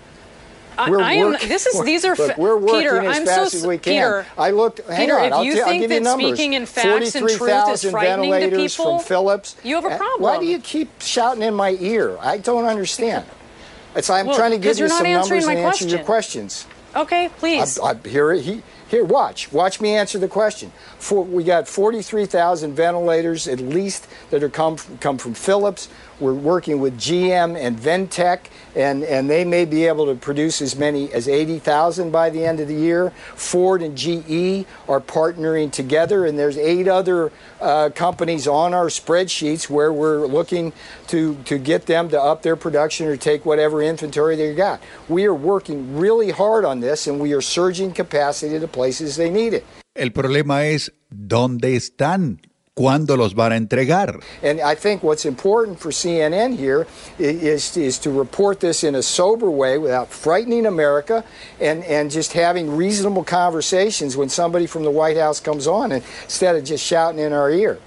[0.82, 1.32] I, We're I am.
[1.32, 1.84] working- This is.
[1.84, 2.16] These are.
[2.16, 3.94] Look, we're working Peter, as I'm fast so as we can.
[3.94, 4.26] Peter.
[4.38, 4.80] I looked.
[4.88, 6.28] Hang Peter, on, if I'll, you t- I'll think give you numbers.
[6.30, 9.56] speaking in facts and truth is frightening to people, from Phillips.
[9.64, 10.22] you have a Uh, problem.
[10.22, 12.18] Why do you keep shouting in my ear?
[12.20, 13.26] I don't understand.
[13.96, 16.66] It's I'm Well, trying to give you some numbers and answer your questions.
[16.96, 17.78] Okay, please.
[17.80, 19.52] I, I, here, he, Here, watch.
[19.54, 20.74] Watch me answer the question.
[21.00, 25.88] For, we got 43,000 ventilators at least that are come come from Philips.
[26.22, 28.42] We're working with GM and Ventec,
[28.76, 32.60] and, and they may be able to produce as many as 80,000 by the end
[32.60, 33.10] of the year.
[33.36, 39.68] Ford and GE are partnering together, and there's eight other uh, companies on our spreadsheets
[39.68, 40.74] where we're looking
[41.08, 44.80] to, to get them to up their production or take whatever inventory they got.
[45.10, 49.32] We are working really hard on this, and we are surging capacity to places they
[49.32, 49.66] need it.
[49.96, 52.40] El problema es dónde están
[52.74, 54.22] ¿Cuándo los van a entregar?
[54.42, 56.88] And I think what's important for CNN here
[57.20, 61.26] is, is to report this in a sober way without frightening America
[61.60, 66.56] and, and just having reasonable conversations when somebody from the White House comes on instead
[66.56, 67.78] of just shouting in our ear.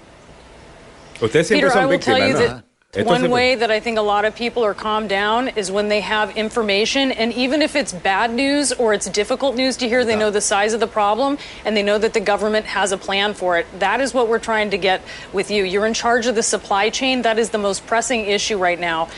[1.19, 2.64] Usted siempre Peter, son I will víctimas,
[2.95, 3.11] tell you ¿no?
[3.11, 5.71] that Esto one way that I think a lot of people are calmed down is
[5.71, 9.87] when they have information, and even if it's bad news or it's difficult news to
[9.87, 12.91] hear, they know the size of the problem and they know that the government has
[12.91, 13.65] a plan for it.
[13.79, 15.01] That is what we're trying to get
[15.33, 15.63] with you.
[15.63, 17.21] You're in charge of the supply chain.
[17.23, 19.09] That is the most pressing issue right now.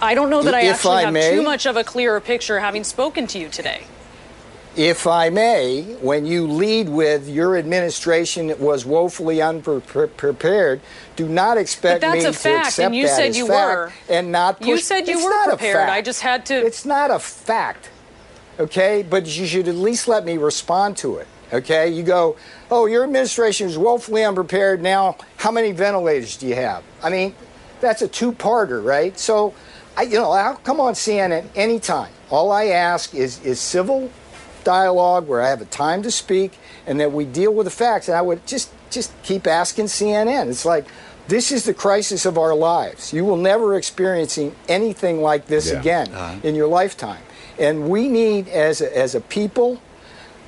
[0.00, 2.20] I don't know that I If actually I have may- too much of a clearer
[2.20, 3.86] picture having spoken to you today.
[4.74, 10.80] If I may, when you lead with your administration was woefully unprepared,
[11.14, 13.36] do not expect But that's me a fact, to accept and you that said as
[13.36, 13.92] you fact were.
[14.08, 14.68] and not push.
[14.68, 15.90] You said you It's were prepared.
[15.90, 17.90] I just had to- It's not a fact,
[18.58, 19.02] okay?
[19.08, 21.26] But you should at least let me respond to it.
[21.52, 22.36] Okay, you go,
[22.70, 24.80] oh, your administration is woefully unprepared.
[24.82, 26.82] Now, how many ventilators do you have?
[27.02, 27.34] I mean,
[27.82, 29.18] that's a two-parter, right?
[29.18, 29.52] So,
[29.98, 32.10] I, you know, I'll come on CNN anytime.
[32.30, 34.10] All I ask is is civil
[34.64, 36.52] dialogue where I have a time to speak
[36.86, 38.08] and that we deal with the facts.
[38.08, 40.48] And I would just just keep asking CNN.
[40.48, 40.86] It's like
[41.28, 43.12] this is the crisis of our lives.
[43.12, 45.80] You will never experiencing anything like this Yeah.
[45.80, 46.40] again uh-huh.
[46.42, 47.22] in your lifetime.
[47.58, 49.80] And we need as a, as a people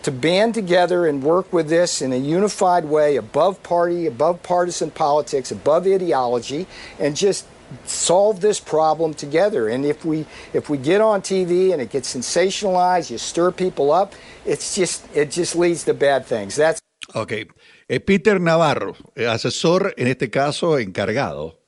[0.02, 4.90] to band together and work with this in a unified way, above party, above partisan
[4.90, 6.66] politics, above ideology,
[6.98, 7.46] and just
[7.86, 9.68] solve this problem together.
[9.68, 13.92] And if we if we get on TV and it gets sensationalized, you stir people
[13.92, 14.12] up,
[14.44, 16.56] it's just it just leads to bad things.
[16.56, 16.80] That's
[17.14, 17.32] Ok.
[17.86, 21.60] Eh, Peter Navarro, eh, asesor en este caso encargado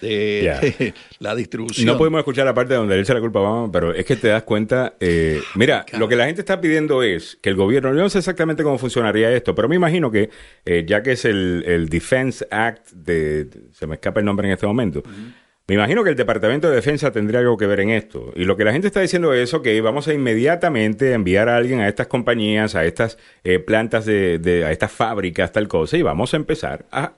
[0.00, 1.86] de la distribución.
[1.86, 4.14] No podemos escuchar la parte donde él echa la culpa a Obama, pero es que
[4.16, 4.94] te das cuenta.
[5.00, 8.18] eh, mira, lo que la gente está pidiendo es que el gobierno, yo no sé
[8.18, 10.30] exactamente cómo funcionaría esto, pero me imagino que
[10.64, 13.48] eh, ya que es el, el Defense Act de.
[13.72, 15.02] Se me escapa el nombre en este momento.
[15.68, 18.32] Me imagino que el Departamento de Defensa tendría algo que ver en esto.
[18.36, 21.80] Y lo que la gente está diciendo es, ok, vamos a inmediatamente enviar a alguien
[21.80, 26.02] a estas compañías, a estas eh, plantas de, de- a estas fábricas, tal cosa, y
[26.02, 27.14] vamos a empezar a,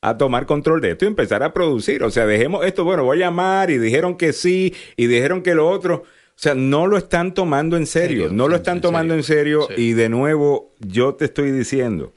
[0.00, 2.02] a tomar control de esto y empezar a producir.
[2.04, 5.54] O sea, dejemos esto, bueno, voy a llamar y dijeron que sí y dijeron que
[5.54, 6.04] lo otro.
[6.04, 9.68] O sea, no lo están tomando en serio, Serio, no lo están tomando en serio.
[9.76, 9.90] Sí.
[9.90, 12.14] Y de nuevo, yo te estoy diciendo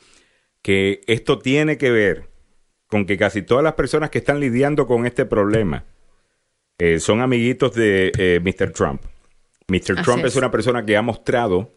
[0.61, 2.26] que esto tiene que ver
[2.87, 5.85] con que casi todas las personas que están lidiando con este problema
[6.79, 8.71] eh, son amiguitos de eh, Mr.
[8.71, 9.01] Trump.
[9.67, 9.93] Mr.
[9.93, 10.31] Así Trump es.
[10.31, 10.35] es.
[10.35, 11.71] una persona que ha mostrado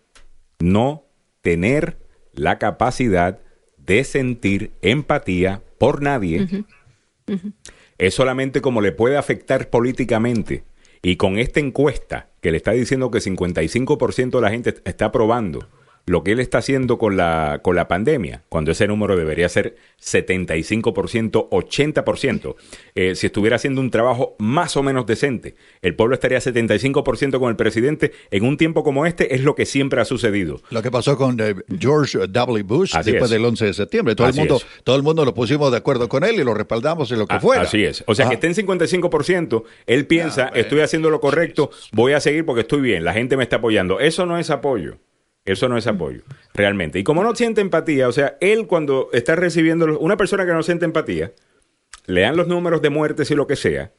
[0.61, 1.05] no
[1.41, 1.97] tener
[2.33, 3.41] la capacidad
[3.77, 6.65] de sentir empatía por nadie.
[7.99, 10.65] Es solamente como le puede afectar políticamente.
[11.03, 15.67] Y con esta encuesta que le está diciendo que 55% de la gente está aprobando
[16.11, 19.77] lo que él está haciendo con la, con la pandemia, cuando ese número debería ser
[20.03, 22.55] 75%, 80%,
[22.97, 27.49] eh, si estuviera haciendo un trabajo más o menos decente, el pueblo estaría 75% con
[27.51, 30.61] el presidente en un tiempo como este, es lo que siempre ha sucedido.
[30.71, 32.63] Lo que pasó con eh, George W.
[32.65, 33.37] Bush Así después es.
[33.37, 34.15] del 11 de septiembre.
[34.17, 34.83] Todo Así el mundo, es.
[34.85, 37.39] todo el mundo nos pusimos de acuerdo con él y lo respaldamos en lo que
[37.39, 37.63] fuera.
[37.63, 38.03] Así es.
[38.09, 40.63] O sea, que esté en 55%, él piensa, Ah, bueno.
[40.63, 44.01] estoy haciendo lo correcto, voy a seguir porque estoy bien, la gente me está apoyando.
[44.01, 44.97] Eso no es apoyo.
[45.45, 46.23] Eso no es apoyo,
[46.55, 46.99] realmente.
[46.99, 50.63] Y como no siente empatía, o sea, él cuando está recibiendo, una persona que no
[50.63, 51.33] siente empatía,
[52.07, 53.93] le dan los números de muertes y lo que sea,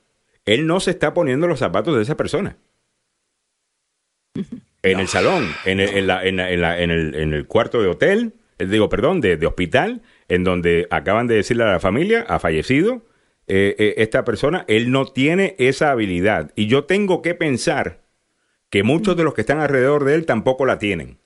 [0.46, 2.58] él no se está poniendo los zapatos de esa persona.
[4.84, 7.46] En el salón, en el, en la- en la- en la- en el- en el
[7.46, 11.68] cuarto de hotel, eh, digo, perdón, de, de hospital, en donde acaban de decirle a
[11.74, 13.06] la familia, ha fallecido
[13.48, 16.52] eh, eh, esta persona, él no tiene esa habilidad.
[16.56, 18.02] Y yo tengo que pensar
[18.72, 21.20] que muchos de los que están alrededor de él tampoco la tienen.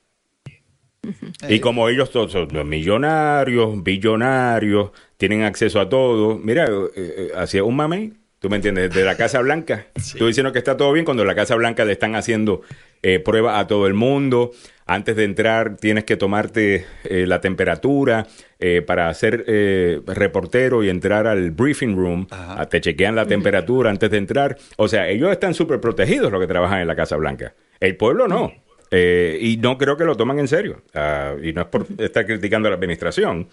[1.48, 7.62] Y como ellos todos son millonarios, billonarios, tienen acceso a todo, mira, eh, eh, hacía
[7.62, 9.86] un mame, tú me entiendes, de la Casa Blanca,
[10.18, 12.62] tú diciendo que está todo bien cuando la Casa Blanca le están haciendo
[13.02, 14.52] eh, pruebas a todo el mundo,
[14.86, 18.26] antes de entrar tienes que tomarte eh, la temperatura
[18.58, 23.90] eh, para ser eh, reportero y entrar al briefing room, ah, te chequean la temperatura
[23.90, 27.16] antes de entrar, o sea, ellos están súper protegidos los que trabajan en la Casa
[27.16, 28.52] Blanca, el pueblo no.
[28.98, 30.82] Eh, y no creo que lo toman en serio.
[30.94, 33.46] Ah, y no es por estar criticando a la administración.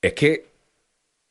[0.00, 0.46] Es que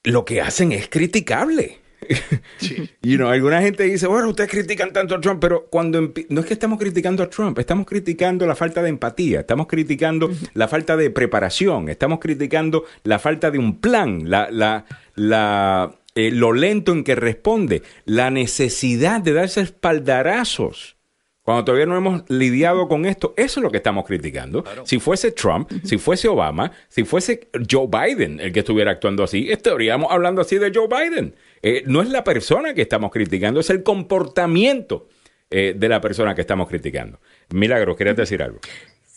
[0.04, 1.80] lo que hacen es criticable.
[3.02, 6.46] y no alguna gente dice, bueno, ustedes critican tanto a Trump, pero cuando no es
[6.46, 10.98] que estamos criticando a Trump, estamos criticando la falta de empatía, estamos criticando la falta
[10.98, 14.86] de preparación, estamos criticando la falta de un plan, la, la,
[15.16, 20.99] la, eh, lo lento en que responde, la necesidad de darse espaldarazos
[21.50, 24.64] cuando todavía no hemos lidiado con esto, eso es lo que estamos criticando.
[24.84, 29.52] Si fuese Trump, si fuese Obama, si fuese Joe Biden el que estuviera actuando así,
[29.52, 31.34] estaríamos hablando así de Joe Biden.
[31.64, 35.08] Eh, no es la persona que estamos criticando, es el comportamiento
[35.50, 37.20] eh, de la persona que estamos criticando.
[37.52, 38.60] Milagros, ¿querías decir algo?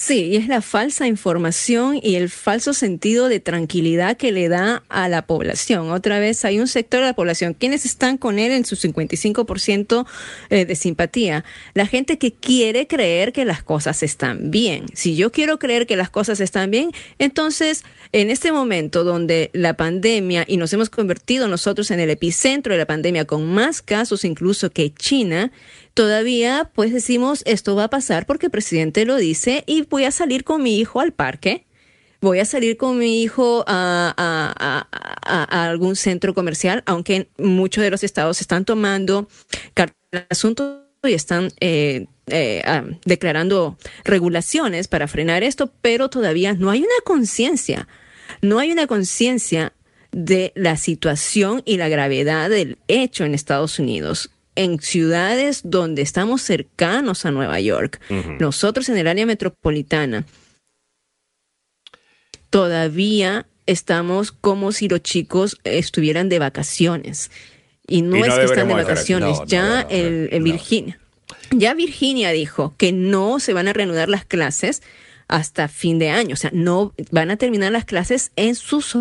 [0.05, 4.83] Sí, y es la falsa información y el falso sentido de tranquilidad que le da
[4.88, 5.93] a la población.
[5.93, 10.05] Otra vez hay un sector de la población, quienes están con él en su 55%
[10.51, 11.45] eh, de simpatía.
[11.75, 14.87] La gente que quiere creer que las cosas están bien.
[14.93, 19.75] Si yo quiero creer que las cosas están bien, entonces en este momento donde la
[19.75, 24.25] pandemia y nos hemos convertido nosotros en el epicentro de la pandemia con más casos
[24.25, 25.53] incluso que China,
[25.94, 30.11] todavía pues decimos esto va a pasar porque el presidente lo dice y voy a
[30.11, 31.66] salir con mi hijo al parque.
[32.20, 34.87] Voy a salir con mi hijo a,
[35.24, 39.28] algún centro comercial, aunque muchos de los estados están tomando
[39.74, 46.70] el asunto y están eh, eh, ah, declarando regulaciones para frenar esto, pero todavía no
[46.70, 47.88] hay una conciencia,
[48.40, 49.72] no hay una conciencia
[50.12, 56.43] de la situación y la gravedad del hecho en Estados Unidos en ciudades donde estamos
[56.43, 58.01] cercanos a Nueva York,
[58.38, 60.27] nosotros en el área metropolitana,
[62.51, 67.31] todavía estamos como si los chicos estuvieran de vacaciones.
[67.87, 70.99] Y no, es que están de vacaciones, ya el, Virginia.
[71.51, 74.83] Ya Virginia dijo que no se van a reanudar las clases
[75.29, 78.95] hasta fin de año, o sea, no van a terminar las clases en sus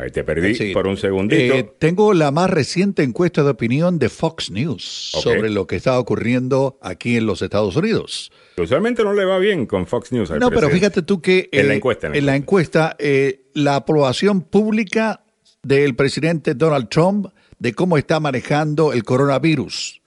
[0.00, 1.54] Ahí te perdí por un segundito.
[1.54, 5.98] Eh, tengo la más reciente encuesta de opinión de Fox News sobre lo que está
[5.98, 8.32] ocurriendo aquí en los Estados Unidos.
[8.56, 10.30] Usualmente no le va bien con Fox News.
[10.30, 15.24] no, pero fíjate tú que en la encuesta, en la encuesta, eh, la aprobación pública
[15.62, 17.26] del presidente Donald Trump
[17.58, 20.00] de cómo está manejando el coronavirus.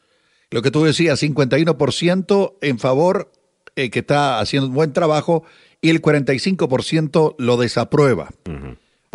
[0.50, 3.32] Lo que tú decías, 51% en favor,
[3.76, 5.44] eh, que está haciendo un buen trabajo,
[5.82, 8.30] y el 45% lo desaprueba.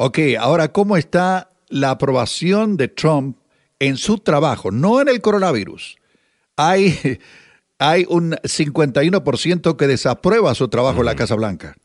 [0.01, 3.37] Ok, ahora, ¿cómo está la aprobación de Trump
[3.81, 4.71] en su trabajo?
[4.71, 5.97] No en el coronavirus.
[6.57, 7.19] Hay,
[7.81, 11.77] hay un 51% que desaprueba su trabajo en la Casa Blanca.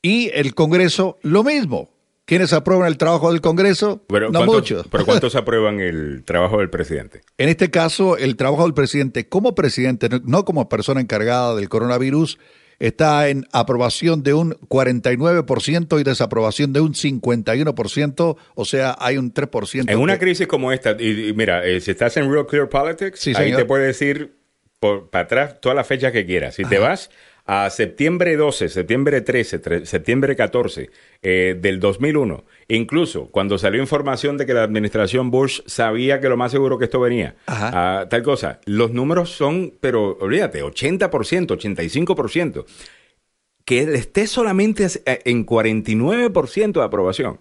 [0.00, 1.90] Y el Congreso, lo mismo.
[2.24, 4.04] ¿Quiénes aprueban el trabajo del Congreso?
[4.30, 4.86] no muchos.
[4.88, 7.22] ¿Pero cuántos aprueban el trabajo del presidente?
[7.36, 12.38] En este caso, el trabajo del presidente como presidente, no como persona encargada del coronavirus,
[12.80, 19.32] está en aprobación de un 49% y desaprobación de un 51%, o sea, hay un
[19.32, 19.90] 3%.
[19.90, 23.54] En una crisis como esta, y, mira, eh, si estás en Real Clear Politics, ahí
[23.54, 24.34] te puede decir
[24.80, 26.54] por, para atrás todas las fechas que quieras.
[26.54, 27.10] Si te vas
[27.52, 30.88] a septiembre 12, septiembre 13, septiembre 14
[31.20, 36.36] eh, del 2001, incluso cuando salió información de que la administración Bush sabía que lo
[36.36, 42.66] más seguro que esto venía, a tal cosa, los números son, pero olvídate, 80%, 85%,
[43.64, 47.40] que esté solamente eh, en 49% de aprobación,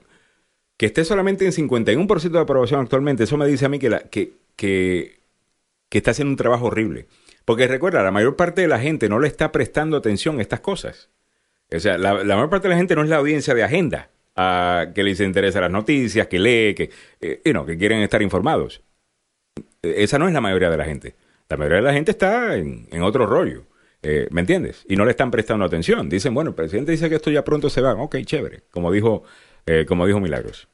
[0.76, 4.00] que esté solamente en 51% de aprobación actualmente, eso me dice a mí que, la,
[4.00, 5.20] que, que,
[5.88, 7.06] que está haciendo un trabajo horrible.
[7.50, 10.60] Porque recuerda, la mayor parte de la gente no le está prestando atención a estas
[10.60, 11.10] cosas.
[11.76, 14.90] O sea, la, mayor parte de la gente no es la audiencia de agenda a
[14.94, 18.84] que les interesa las noticias, que lee, que, eh, que quieren estar informados.
[19.82, 21.16] Esa no es la mayoría de la gente.
[21.50, 23.64] La mayoría de la gente está en, otro rollo.
[24.04, 24.86] Eh, ¿Me entiendes?
[24.88, 26.08] Y no le están prestando atención.
[26.08, 27.96] Dicen, bueno, el presidente dice que esto ya pronto se va.
[27.96, 28.62] Ok, chévere.
[28.70, 29.24] Como dijo,
[29.66, 30.68] eh, como dijo Milagros.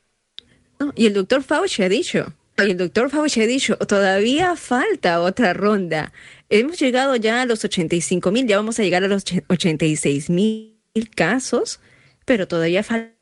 [0.93, 5.53] y el doctor Fauci ha dicho, y el doctor Fauci ha dicho, todavía falta otra
[5.53, 6.13] ronda.
[6.49, 10.75] Hemos llegado ya a los 85 mil, ya vamos a llegar a los 86 mil
[11.15, 11.79] casos,
[12.25, 13.15] pero todavía falta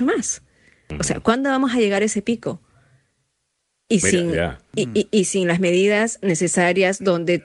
[0.00, 0.42] más.
[0.98, 2.60] O sea, ¿cuándo vamos a llegar a ese pico?
[3.88, 4.32] Y, sin,
[4.74, 7.42] y, sin las medidas necesarias donde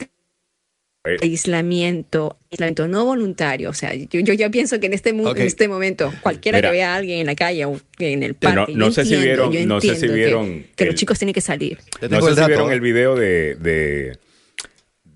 [1.22, 3.70] aislamiento, aislamiento no voluntario.
[3.70, 6.94] O sea, yo, yo ya pienso que en este, en este momento, cualquiera que vea
[6.94, 9.96] a alguien en la calle o en el parque, no, sé si vieron, no sé
[9.96, 11.80] si vieron que, los chicos tienen que salir.
[12.10, 14.18] No sé si vieron el video de de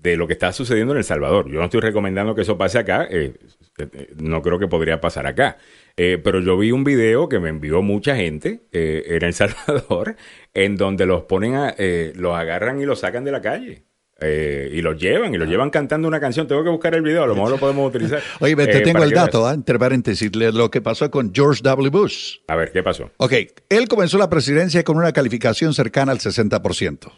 [0.02, 1.50] lo que está sucediendo en El Salvador.
[1.50, 3.34] Yo no estoy recomendando que eso pase acá, eh,
[3.78, 5.58] eh, no creo que podría pasar acá.
[5.96, 10.16] Eh, pero yo vi un video que me envió mucha gente en El Salvador,
[10.54, 11.74] en donde los ponen a,
[12.14, 13.84] los agarran y los sacan de la calle.
[14.20, 16.48] Y los llevan, y los llevan cantando una canción.
[16.48, 18.20] Tengo que buscar el video, a lo mejor lo podemos utilizar.
[18.40, 19.54] Oye, te tengo el dato, ¿eh?
[19.54, 21.90] entre paréntesis, lo que pasó con George W.
[21.90, 22.38] Bush.
[22.48, 23.10] A ver, ¿qué pasó?
[23.16, 23.32] Ok,
[23.68, 27.12] él comenzó la presidencia con una calificación cercana al 60%.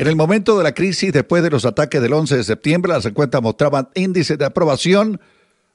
[0.00, 3.04] En el momento de la crisis, después de los ataques del 11 de septiembre, las
[3.04, 5.20] encuestas mostraban índices de aprobación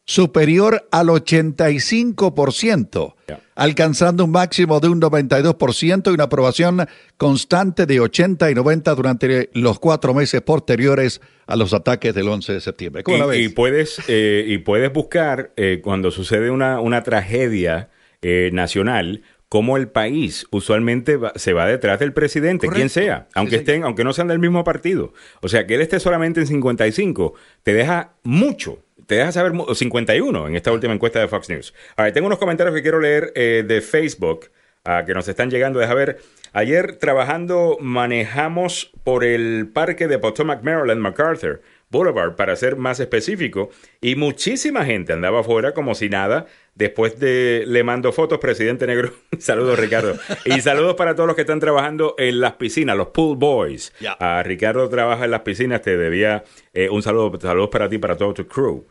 [0.04, 3.14] superior al 85%,
[3.54, 9.52] alcanzando un máximo de un 92% y una aprobación constante de 80 y 90 durante
[9.54, 13.04] los cuatro meses posteriores a los ataques del 11 de septiembre.
[13.04, 13.40] ¿Cómo y, la ves?
[13.42, 17.92] Y puedes, eh, y puedes buscar eh, cuando sucede una, una tragedia
[18.24, 19.22] eh, nacional,
[19.56, 24.12] cómo el país usualmente se va detrás del presidente, quien sea, aunque estén, aunque no
[24.12, 25.14] sean del mismo partido.
[25.40, 30.48] O sea, que él esté solamente en 55, te deja mucho te deja saber 51
[30.50, 31.74] en esta última encuesta de Fox News.
[31.96, 34.50] A tengo unos comentarios que quiero leer eh, de Facebook
[34.84, 35.80] uh, que nos están llegando.
[35.80, 36.18] Deja ver.
[36.52, 41.62] Ayer trabajando manejamos por el parque de Potomac, Maryland, MacArthur
[41.96, 43.70] Boulevard, para ser más específico,
[44.02, 46.46] y muchísima gente andaba afuera como si nada.
[46.76, 49.14] Después de le mando fotos, presidente negro.
[49.40, 50.16] saludos, Ricardo.
[50.44, 53.94] Y saludos para todos los que están trabajando en las piscinas, los pool boys.
[54.20, 56.44] A Ricardo trabaja en las piscinas, te debía
[56.74, 58.86] eh, un saludo, saludos para ti, para todo tu crew.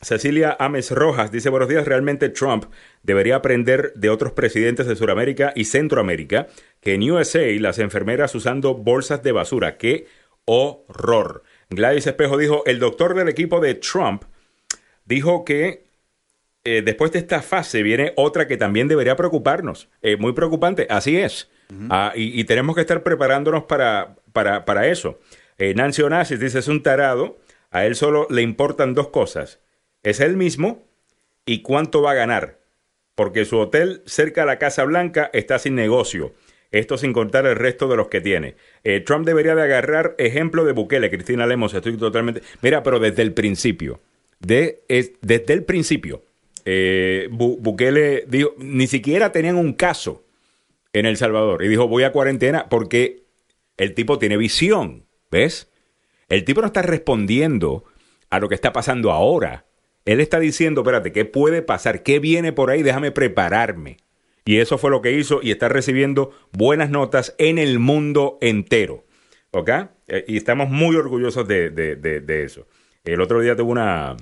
[0.00, 2.66] Cecilia Ames Rojas dice, buenos días, realmente Trump
[3.02, 6.46] debería aprender de otros presidentes de Sudamérica y Centroamérica
[6.80, 9.76] que en USA las enfermeras usando bolsas de basura.
[9.76, 10.06] ¡Qué
[10.44, 11.42] horror!
[11.70, 14.24] Gladys Espejo dijo, el doctor del equipo de Trump
[15.04, 15.88] dijo que
[16.64, 19.88] eh, después de esta fase viene otra que también debería preocuparnos.
[20.02, 21.50] Eh, muy preocupante, así es.
[21.90, 25.20] Ah, y, tenemos que estar preparándonos para, para, para eso.
[25.58, 27.38] Eh, Nancy Onassis dice, es un tarado
[27.70, 29.60] a él solo le importan dos cosas.
[30.02, 30.86] Es él mismo
[31.44, 32.58] y cuánto va a ganar.
[33.14, 36.34] Porque su hotel cerca de la Casa Blanca está sin negocio.
[36.70, 38.56] Esto sin contar el resto de los que tiene.
[38.84, 41.10] Eh, Trump debería de agarrar ejemplo de Bukele.
[41.10, 42.42] Cristina Lemos, estoy totalmente...
[42.60, 44.00] Mira, pero desde el principio.
[44.38, 44.82] De,
[45.22, 46.22] desde el principio.
[46.64, 50.24] Eh, Bukele dijo, ni siquiera tenían un caso
[50.92, 51.64] en El Salvador.
[51.64, 53.22] Y dijo, voy a cuarentena porque
[53.78, 55.04] el tipo tiene visión.
[55.30, 55.70] ¿Ves?
[56.28, 57.84] El tipo no está respondiendo
[58.28, 59.64] a lo que está pasando ahora.
[60.04, 62.02] Él está diciendo, espérate, ¿qué puede pasar?
[62.02, 62.82] ¿Qué viene por ahí?
[62.82, 63.98] Déjame prepararme.
[64.48, 69.04] Y eso fue lo que hizo y está recibiendo buenas notas en el mundo entero.
[69.50, 69.68] ¿Ok?
[70.06, 72.66] Eh, y estamos muy orgullosos de, eso.
[73.04, 74.16] El otro día tuve una,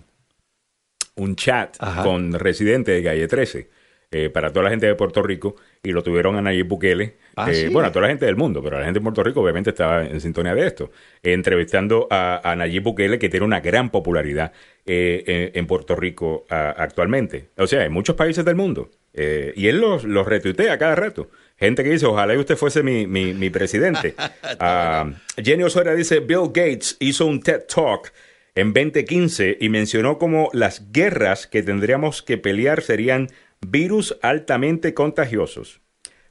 [1.15, 3.71] un chat con residente de Calle 13
[4.13, 7.17] eh, para toda la gente de Puerto Rico y lo tuvieron a Nayib Bukele.
[7.35, 9.41] Ah, eh, bueno, a toda la gente del mundo, pero la gente de Puerto Rico
[9.41, 10.93] obviamente estaba en sintonía de esto.
[11.23, 14.53] entrevistando a, Nayib Bukele, que tiene una gran popularidad
[14.87, 17.49] eh, en, Puerto Rico actualmente.
[17.57, 18.91] O sea, en muchos países del mundo.
[19.13, 21.29] y él los, los retuitea cada rato.
[21.59, 24.15] Gente que dice, ojalá usted fuese mi, mi, presidente.
[24.61, 25.11] uh,
[25.43, 28.13] Jenny Osoria dice, Bill Gates hizo un TED Talk
[28.55, 33.29] en 2015 y mencionó como las guerras que tendríamos que pelear serían
[33.61, 35.81] virus altamente contagiosos.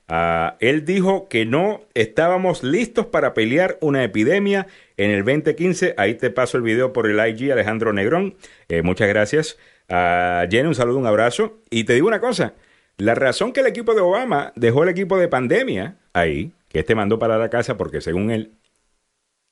[0.08, 4.68] Ah, él dijo que no estábamos listos para pelear una epidemia
[4.98, 5.96] en el 2015.
[5.98, 8.36] Ahí te paso el video por el IG, Alejandro Negrón.
[8.70, 9.58] Eh, muchas gracias.
[9.90, 11.60] Uh, Jenny, un saludo, un abrazo.
[11.70, 12.54] Y te digo una cosa,
[12.98, 16.96] la razón que el equipo de Obama dejó el equipo de pandemia ahí, que este
[16.96, 18.54] mandó para la casa porque según él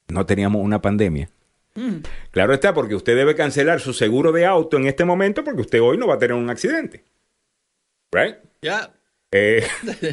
[0.08, 1.30] no teníamos una pandemia.
[1.76, 2.04] Mm.
[2.32, 5.82] Claro está, porque usted debe cancelar su seguro de auto en este momento porque usted
[5.82, 7.04] hoy no va a tener un accidente.
[8.14, 8.36] Right?
[8.62, 8.94] Ya.
[9.32, 9.66] Eh,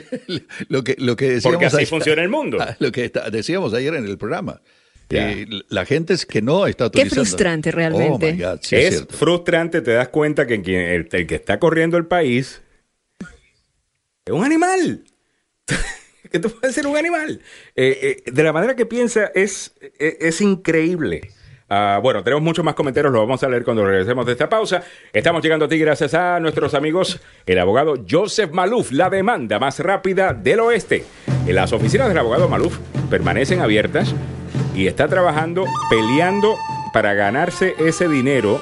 [0.68, 2.59] lo que, lo que decíamos porque así funciona el mundo.
[2.78, 4.62] Lo que decíamos ayer en el programa.
[5.11, 7.22] Eh, la gente es que no está utilizando.
[7.22, 8.46] Qué frustrante realmente.
[8.46, 10.55] Oh es, frustrante, te das cuenta que
[10.94, 12.62] el, que está corriendo el país
[14.24, 15.05] es un animal.
[16.30, 17.42] que tú puedes ser un animal.
[17.74, 21.32] Eh, de la manera que piensa es, es increíble.
[21.73, 24.83] Ah, bueno, tenemos muchos más comentarios, los vamos a leer cuando regresemos de esta pausa.
[25.12, 29.79] Estamos llegando a ti gracias a nuestros amigos, el abogado Joseph Maluf, la demanda más
[29.79, 31.05] rápida del oeste.
[31.47, 32.77] Las oficinas del abogado Maluf
[33.09, 34.12] permanecen abiertas
[34.75, 36.57] y está trabajando, peleando
[36.93, 38.61] para ganarse ese dinero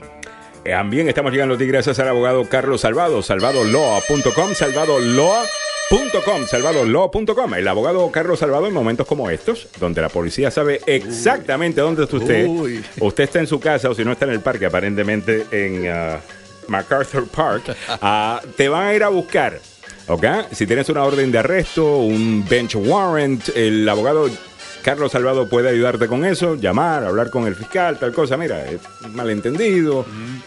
[0.63, 7.53] También estamos llegando a ti gracias al abogado Carlos Salvado, salvadolaw.com, salvadolaw.com, salvadolaw.com.
[7.55, 12.17] El abogado Carlos Salvado en momentos como estos, donde la policía sabe exactamente dónde está
[12.17, 12.45] usted.
[12.47, 12.83] Uy.
[12.99, 16.19] Usted está en su casa o si no está en el parque, aparentemente en uh,
[16.67, 19.59] MacArthur Park, uh, te van a ir a buscar.
[20.07, 20.25] ¿Ok?
[20.51, 24.29] Si tienes una orden de arresto, un bench warrant, el abogado
[24.81, 28.37] Carlos Salvado puede ayudarte con eso, llamar, hablar con el fiscal, tal cosa.
[28.37, 28.79] Mira, es
[29.13, 30.05] malentendido.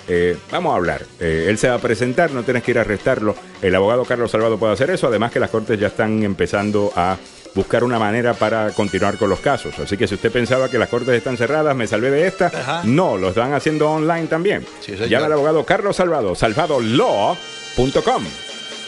[0.08, 1.02] Eh, vamos a hablar.
[1.20, 3.34] Eh, él se va a presentar, no tienes que ir a arrestarlo.
[3.62, 5.08] El abogado Carlos Salvado puede hacer eso.
[5.08, 7.16] Además que las cortes ya están empezando a
[7.54, 9.78] buscar una manera para continuar con los casos.
[9.78, 12.46] Así que si usted pensaba que las cortes están cerradas, me salvé de esta.
[12.46, 12.82] Ajá.
[12.84, 14.66] No, lo están haciendo online también.
[14.80, 14.96] Sí.
[15.08, 18.24] Llama al abogado Carlos Salvado, salvadolaw.com.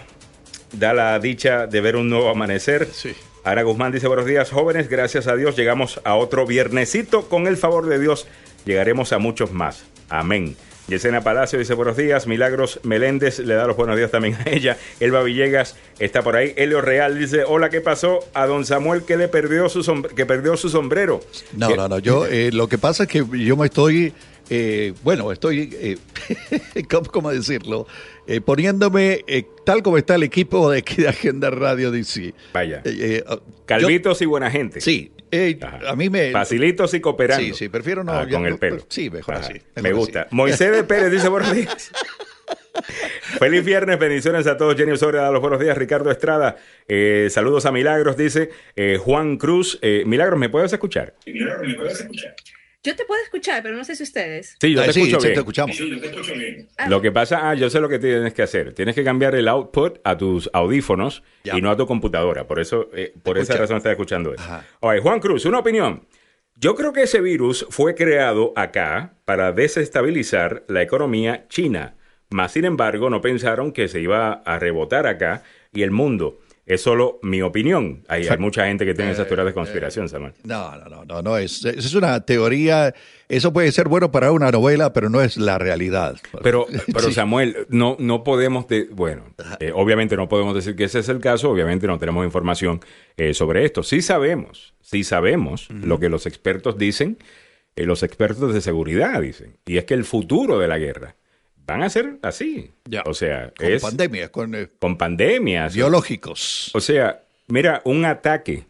[0.72, 2.88] da la dicha de ver un nuevo amanecer.
[2.92, 3.14] Sí.
[3.44, 7.28] Ana Guzmán dice buenos días jóvenes, gracias a Dios llegamos a otro viernesito.
[7.28, 8.26] Con el favor de Dios
[8.64, 9.84] llegaremos a muchos más.
[10.08, 10.56] Amén.
[10.90, 12.26] Yesenia Palacio dice buenos días.
[12.26, 14.76] Milagros Meléndez le da los buenos días también a ella.
[14.98, 16.52] Elba Villegas está por ahí.
[16.56, 18.18] Helio Real dice hola, ¿qué pasó?
[18.34, 19.80] A don Samuel que le perdió su,
[20.16, 21.20] que perdió su sombrero.
[21.56, 21.98] no, Que- no, no.
[22.00, 24.12] Yo, eh, lo que pasa es que yo me estoy,
[24.50, 25.96] eh, bueno, estoy, eh,
[27.12, 27.86] ¿cómo, decirlo?
[28.26, 32.34] Eh, poniéndome eh, tal como está el equipo de aquí de Agenda Radio DC.
[32.52, 32.82] Vaya.
[32.84, 34.80] Eh, eh, yo- Calvitos y buena gente.
[34.80, 36.32] sí, eh, a mí me...
[36.32, 37.44] Facilitos y cooperando.
[37.44, 38.84] Sí, sí, prefiero no, Ah, con el pelo.
[38.88, 40.22] sí, mejor Ajá, así, Me gusta.
[40.22, 40.34] así.
[40.34, 41.92] Moisés de Pérez dice buenos días.
[43.38, 44.74] Feliz viernes, bendiciones a todos.
[44.76, 45.76] Jenny Osorio da los buenos días.
[45.78, 46.56] Ricardo Estrada,
[46.88, 49.78] eh, saludos a Milagros, dice eh, Juan Cruz.
[49.82, 51.14] Eh, Milagros, ¿me puedes escuchar?
[52.82, 54.56] Yo te puedo escuchar, pero no sé si ustedes.
[54.58, 55.34] Sí, yo Ah, te sí, escucho sí, bien.
[55.34, 55.76] te escuchamos.
[56.88, 58.72] Lo que pasa, ah, yo sé lo que tienes que hacer.
[58.72, 61.56] Tienes que cambiar el output a tus audífonos Ya.
[61.58, 62.46] y no a tu computadora.
[62.46, 63.58] Por eso, eh, por esa Escucha.
[63.60, 64.42] razón estás escuchando eso.
[64.80, 66.06] Oye, Juan Cruz, una opinión.
[66.56, 71.96] Yo creo que ese virus fue creado acá para desestabilizar la economía china.
[72.30, 76.40] Más sin embargo, no pensaron que se iba a rebotar acá y el mundo.
[76.70, 78.04] Es solo mi opinión.
[78.06, 80.34] Hay, hay mucha gente que tiene esas teorías de conspiración, Samuel.
[80.44, 82.94] No, no, no, no, no es, es una teoría,
[83.28, 86.16] eso puede ser bueno para una novela, pero no es la realidad.
[86.44, 87.12] Pero, pero Sí.
[87.14, 89.24] Samuel, no, no podemos, de- bueno,
[89.58, 92.80] eh, obviamente no podemos decir que ese es el caso, obviamente no tenemos información
[93.16, 93.82] eh, sobre esto.
[93.82, 97.18] Sí sabemos, sí sabemos lo que los expertos dicen,
[97.74, 101.16] eh, los expertos de seguridad dicen, y es que el futuro de la guerra
[101.70, 102.70] van a ser así.
[102.84, 103.02] Ya.
[103.06, 105.74] O sea, con es pandemias, con eh, con pandemias.
[105.74, 106.70] biológicos.
[106.74, 108.66] O sea, mira, un ataque,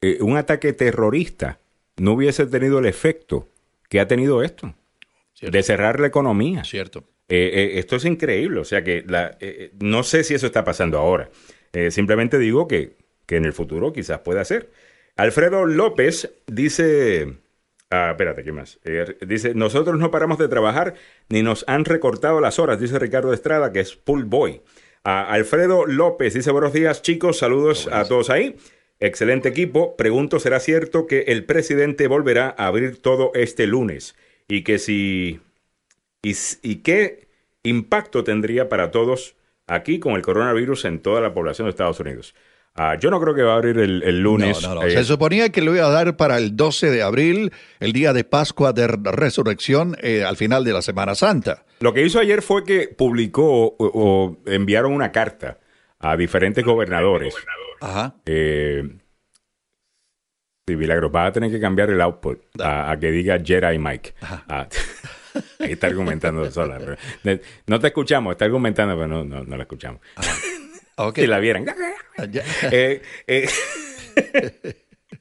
[0.00, 1.60] eh, un ataque terrorista
[1.96, 3.48] no hubiese tenido el efecto
[3.88, 4.74] que ha tenido esto,
[5.34, 5.56] Cierto.
[5.56, 6.64] de cerrar la economía.
[6.64, 7.04] Cierto.
[7.28, 9.36] Eh, eh, esto es increíble, o sea que la,
[9.80, 11.30] no sé si eso está pasando ahora.
[11.90, 14.70] Simplemente digo que, que en el futuro quizás pueda ser.
[15.14, 17.34] Alfredo López dice,
[17.90, 18.78] ah, espérate, ¿qué más?
[18.84, 20.94] Eh, dice, nosotros no paramos de trabajar
[21.28, 24.62] ni nos han recortado las horas, dice Ricardo Estrada, que es Pool Boy.
[25.04, 28.56] Ah, Alfredo López dice, buenos días chicos, saludos a todos ahí.
[28.98, 29.96] Excelente equipo.
[29.96, 34.14] Pregunto, ¿será cierto que el presidente volverá a abrir todo este lunes?
[34.46, 35.40] Y que si
[36.22, 37.28] ¿Y, qué
[37.62, 39.36] impacto tendría para todos
[39.66, 42.34] aquí con el coronavirus en toda la población de Estados Unidos?
[42.74, 44.62] Ah, yo no creo que va a abrir el, lunes.
[44.62, 44.90] No, no, no.
[44.90, 48.24] Se suponía que lo iba a dar para el 12 de abril, el día de
[48.24, 51.64] Pascua de Resurrección, eh, al final de la Semana Santa.
[51.80, 55.58] Lo que hizo ayer fue que publicó o, enviaron una carta
[55.98, 57.34] a diferentes gobernadores.
[57.80, 58.14] Ajá.
[58.24, 58.84] Eh,
[60.66, 64.14] sí, Milagros, va a tener que cambiar el output a, que diga Jedi Mike.
[64.22, 64.68] Ah,
[65.58, 66.78] ahí está argumentando sola.
[67.66, 70.00] no te escuchamos, está argumentando, pero no, no, no la escuchamos.
[71.14, 71.66] Si la vieran.
[72.70, 73.48] Eh, eh,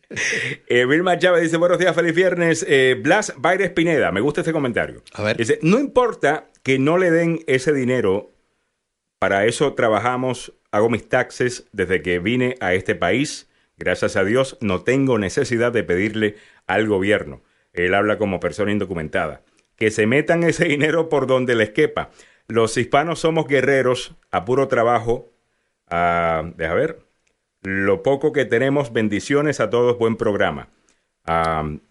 [0.67, 2.65] eh, Vilma Chávez dice, buenos días, feliz viernes.
[2.67, 5.03] Eh, Blas Baires Pineda, me gusta este comentario.
[5.13, 5.37] A ver.
[5.37, 8.31] Dice, no importa que no le den ese dinero,
[9.19, 13.49] para eso trabajamos, hago mis taxes desde que vine a este país.
[13.77, 16.35] Gracias a Dios no tengo necesidad de pedirle
[16.67, 17.41] al gobierno.
[17.73, 19.41] Él habla como persona indocumentada.
[19.75, 22.11] Que se metan ese dinero por donde les quepa.
[22.47, 25.31] Los hispanos somos guerreros a puro trabajo,
[25.91, 26.99] Uh, deja ver.
[27.63, 30.69] Lo poco que tenemos, bendiciones a todos, buen programa.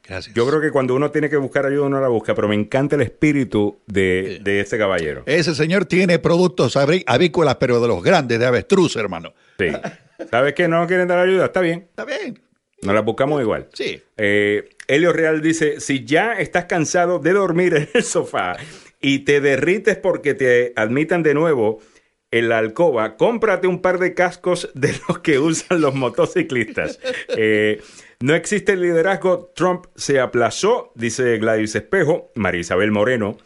[0.03, 0.35] Gracias.
[0.35, 2.97] Yo creo que cuando uno tiene que buscar ayuda, uno la busca, pero me encanta
[2.97, 5.23] el espíritu de, de este caballero.
[5.27, 9.35] Ese señor tiene productos avícolas, pero de los grandes, de avestruz, hermano.
[9.59, 9.69] Sí.
[10.31, 10.67] ¿Sabes qué?
[10.67, 11.47] No quieren dar ayuda.
[11.47, 11.87] Está bien.
[11.91, 12.41] Está bien.
[12.83, 13.69] Nos la buscamos igual.
[13.73, 14.03] Sí.
[14.17, 18.57] Eh, Helio Real dice: Si ya estás cansado de dormir en el sofá
[19.01, 21.81] y te derrites porque te admitan de nuevo
[22.31, 27.01] en la alcoba, cómprate un par de cascos de los que usan los motociclistas.
[27.41, 27.81] Eh,
[28.21, 33.37] no existe el liderazgo, Trump se aplazó, dice Gladys Espejo, María Isabel Moreno.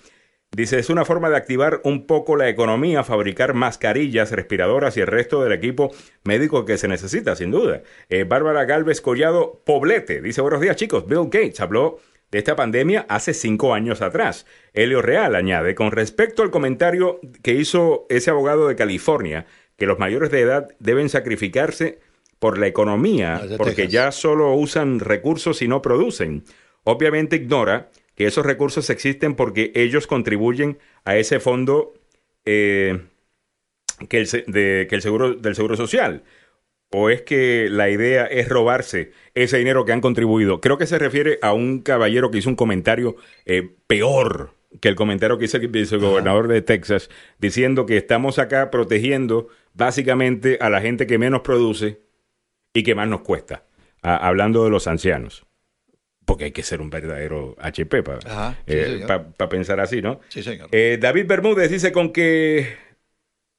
[0.55, 5.07] Dice, es una forma de activar un poco la economía, fabricar mascarillas, respiradoras y el
[5.07, 5.91] resto del equipo
[6.24, 7.83] médico que se necesita, sin duda.
[8.09, 12.01] Eh, Bárbara Galvez Collado Poblete, dice, buenos días chicos, Bill Gates habló
[12.33, 14.47] de esta pandemia hace cinco años atrás.
[14.72, 19.99] Helio Real añade, con respecto al comentario que hizo ese abogado de California, que los
[19.99, 22.01] mayores de edad deben sacrificarse
[22.39, 26.43] por la economía, porque ya solo usan recursos y no producen.
[26.85, 31.93] Obviamente ignora que esos recursos existen porque ellos contribuyen a ese fondo
[32.45, 33.03] eh,
[34.09, 36.24] que, el, de, que el seguro del seguro social
[36.93, 40.61] o es que la idea es robarse ese dinero que han contribuido.
[40.61, 43.16] Creo que se refiere a un caballero que hizo un comentario
[43.47, 48.70] eh, peor que el comentario que hizo el gobernador de Texas, diciendo que estamos acá
[48.70, 52.01] protegiendo básicamente a la gente que menos produce
[52.72, 53.64] y que más nos cuesta,
[54.01, 55.45] hablando de los ancianos.
[56.24, 59.05] Porque hay que ser un verdadero HP para eh,
[59.51, 60.20] pensar así, ¿no?
[60.28, 60.68] Sí, señor.
[60.72, 62.76] Eh, David Bermúdez dice con que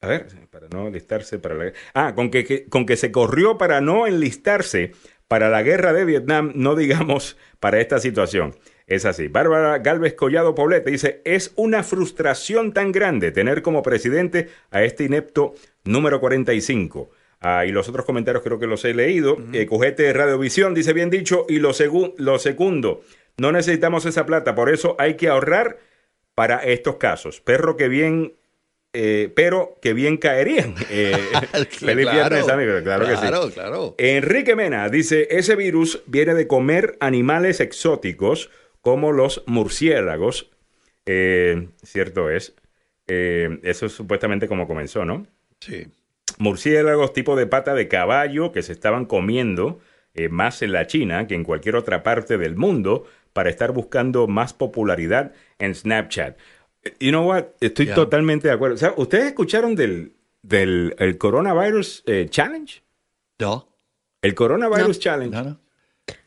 [0.03, 3.79] a ver, para no enlistarse para la Ah, con que, con que se corrió para
[3.79, 4.91] no enlistarse
[5.29, 8.53] para la guerra de Vietnam, no digamos para esta situación.
[8.85, 9.29] Es así.
[9.29, 15.05] Bárbara Galvez Collado Poblete dice, es una frustración tan grande tener como presidente a este
[15.05, 15.53] inepto
[15.85, 17.09] número 45.
[17.39, 19.35] Ah, y los otros comentarios creo que los he leído.
[19.35, 21.45] Uh Cojete Radiovisión dice bien dicho.
[21.47, 21.71] Y lo,
[22.17, 23.01] lo segundo,
[23.37, 25.77] no necesitamos esa plata, por eso hay que ahorrar
[26.35, 27.39] para estos casos.
[27.39, 28.33] Perro que bien
[28.93, 30.75] eh, pero que bien caerían.
[30.89, 31.17] Eh,
[31.69, 32.73] feliz viernes, amigo.
[32.83, 33.53] Claro, que sí.
[33.53, 33.95] Claro.
[33.97, 40.51] Enrique Mena dice: Ese virus viene de comer animales exóticos como los murciélagos.
[41.05, 42.53] Eh, cierto es.
[43.07, 45.25] eso es supuestamente como comenzó, ¿no?
[45.59, 45.87] Sí.
[46.37, 49.79] Murciélagos tipo de pata de caballo que se estaban comiendo
[50.29, 54.53] más en la China que en cualquier otra parte del mundo para estar buscando más
[54.53, 56.37] popularidad en Snapchat.
[56.99, 57.45] You know what?
[57.61, 58.75] Estoy totalmente de acuerdo.
[58.75, 62.83] O sea, ¿ustedes escucharon del, del el Coronavirus eh, Challenge?
[63.39, 63.67] No.
[64.21, 65.35] El Coronavirus Challenge.
[65.35, 65.59] No, no.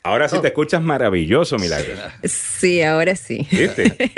[0.07, 0.47] Ahora sí te oh.
[0.47, 1.95] escuchas maravilloso, Milagro.
[2.23, 3.47] Sí, ahora sí.
[3.51, 3.93] ¿Viste?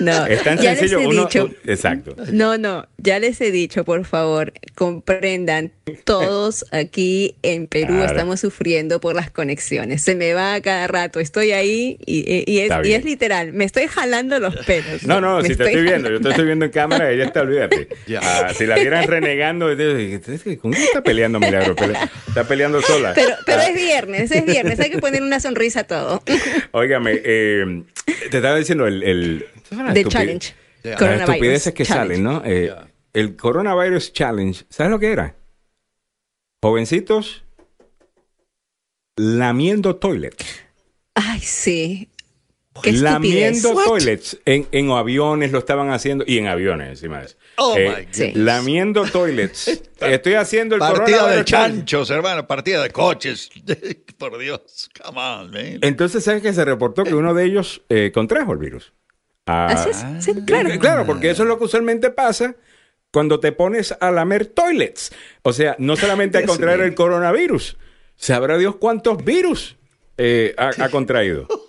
[0.00, 0.98] no, es tan ya sencillo.
[0.98, 2.16] Les he dicho, exacto.
[2.32, 5.70] No, no, ya les he dicho, por favor, comprendan,
[6.04, 10.02] todos aquí en Perú estamos sufriendo por las conexiones.
[10.02, 13.86] Se me va a cada rato, estoy ahí y, es, y es, literal, me estoy
[13.86, 15.04] jalando los pelos.
[15.04, 17.88] No, no, si te estoy viendo, yo te estoy viendo en cámara, ella está, olvídate.
[18.26, 21.74] Ah, si la vieran renegando, ¿con qué está peleando Milagro?
[22.28, 23.12] Está peleando sola.
[23.14, 23.68] Pero, pero ah.
[23.68, 26.22] es viernes, es viernes, hay que poner una sonrisa a todo.
[26.72, 27.84] Óigame, eh,
[28.30, 29.02] te estaba diciendo el...
[29.02, 29.46] el
[29.92, 30.54] The challenge.
[30.82, 32.42] Las estupideces que salen, ¿no?
[32.44, 32.74] Eh,
[33.12, 35.34] el Coronavirus Challenge, ¿sabes lo que era?
[36.62, 37.44] Jovencitos
[39.16, 40.44] lamiendo toilet.
[41.14, 42.08] Ay, sí.
[42.82, 47.36] Lamiendo toilets en, en, aviones lo estaban haciendo y en aviones encima de eso.
[47.56, 49.68] Oh eh, my Lamiendo toilets.
[50.00, 53.50] Estoy haciendo el partida de chanchos, hermano, partida de coches.
[54.18, 55.78] Por Dios, come on, man.
[55.82, 58.92] Entonces, ¿sabes que se reportó que uno de ellos eh, contrajo el virus?
[59.46, 60.24] Ah, ¿Así es?
[60.24, 60.70] Sí, claro.
[60.78, 62.56] Claro, porque eso es lo que usualmente pasa
[63.12, 65.12] cuando te pones a lamer toilets.
[65.42, 67.76] O sea, no solamente a contraer el coronavirus,
[68.16, 69.76] sabrá Dios cuántos virus
[70.16, 71.46] eh, ha, ha contraído.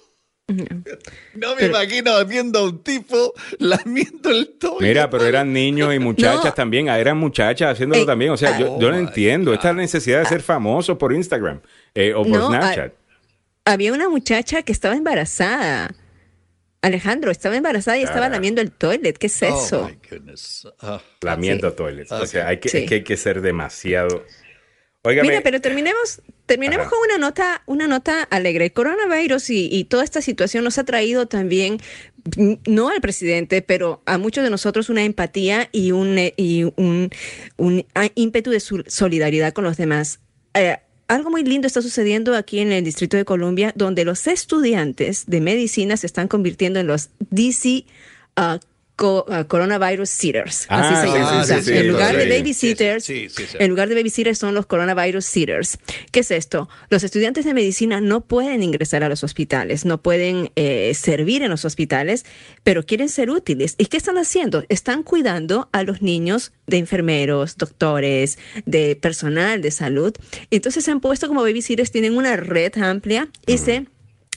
[0.48, 4.88] No me imagino viendo a un tipo lamiendo el toile.
[4.90, 6.54] Mira, pero eran niños y muchachas No.
[6.54, 8.32] también, ah, eran muchachas haciéndolo Eh, también.
[8.32, 11.62] O sea, yo, oh yo no my entiendo esta necesidad de ser famoso por Instagram
[11.96, 12.94] eh, o por No, Snapchat.
[13.66, 15.96] Había una muchacha que estaba embarazada.
[16.84, 19.18] Alejandro, estaba embarazada y estaba lamiendo el toilet.
[19.18, 19.90] ¿Qué es Oh, eso?
[19.90, 20.68] my goodness.
[20.80, 22.12] Ah, Lamiendo toilets.
[22.12, 22.26] O Ok.
[22.28, 22.78] sea, hay que, Sí.
[22.80, 24.24] es que hay que ser demasiado.
[25.06, 26.90] Óigame, Mira, pero terminemos, terminemos Ajá.
[26.90, 28.66] con una nota, una nota alegre.
[28.66, 31.78] El coronavirus y, y toda esta situación nos ha traído también,
[32.66, 37.12] no al presidente, pero a muchos de nosotros una empatía y un, eh, y un,
[37.58, 40.20] un ah, ímpetu de solidaridad con los demás.
[40.56, 40.78] Eh,
[41.08, 45.40] algo muy lindo está sucediendo aquí en el Distrito de Columbia, donde los estudiantes de
[45.40, 47.86] medicina se están convirtiendo en los DC
[48.36, 48.60] ah,
[48.96, 50.66] co- ah, Coronavirus Sitters.
[50.70, 51.30] Ah, así se sí, llama.
[51.32, 53.58] sí, O sea, sí, sí, en lugar de babysitters, Sí, sí, sí.
[53.60, 55.78] en lugar de babysitters son los coronavirus sitters.
[56.12, 56.70] ¿Qué es esto?
[56.90, 61.50] Los estudiantes de medicina no pueden ingresar a los hospitales, no pueden eh, servir en
[61.50, 62.26] los hospitales,
[62.64, 63.76] pero quieren ser útiles.
[63.78, 64.64] ¿Y qué están haciendo?
[64.70, 70.14] Están cuidando a los niños de enfermeros, doctores, de personal de salud.
[70.52, 73.88] Entonces se han puesto como babysitters, tienen una red amplia y se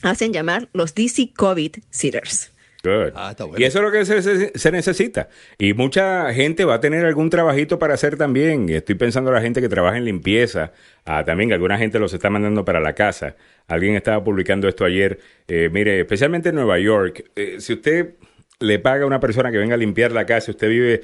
[0.01, 2.51] hacen llamar los DC COVID sitters.
[2.81, 3.11] Good.
[3.15, 3.59] Ah, está bueno.
[3.59, 5.27] Y eso es lo que se, se- se necesita.
[5.57, 8.69] Y mucha gente va a tener algún trabajito para hacer también.
[8.69, 10.71] Estoy pensando en la gente que trabaja en limpieza.
[11.05, 13.35] Ah, también alguna gente los está mandando para la casa.
[13.67, 15.19] Alguien estaba publicando esto ayer.
[15.47, 17.25] Eh, mire, especialmente en Nueva York.
[17.35, 18.15] eh, si usted
[18.61, 21.01] le paga a una persona que venga a limpiar la casa, usted vive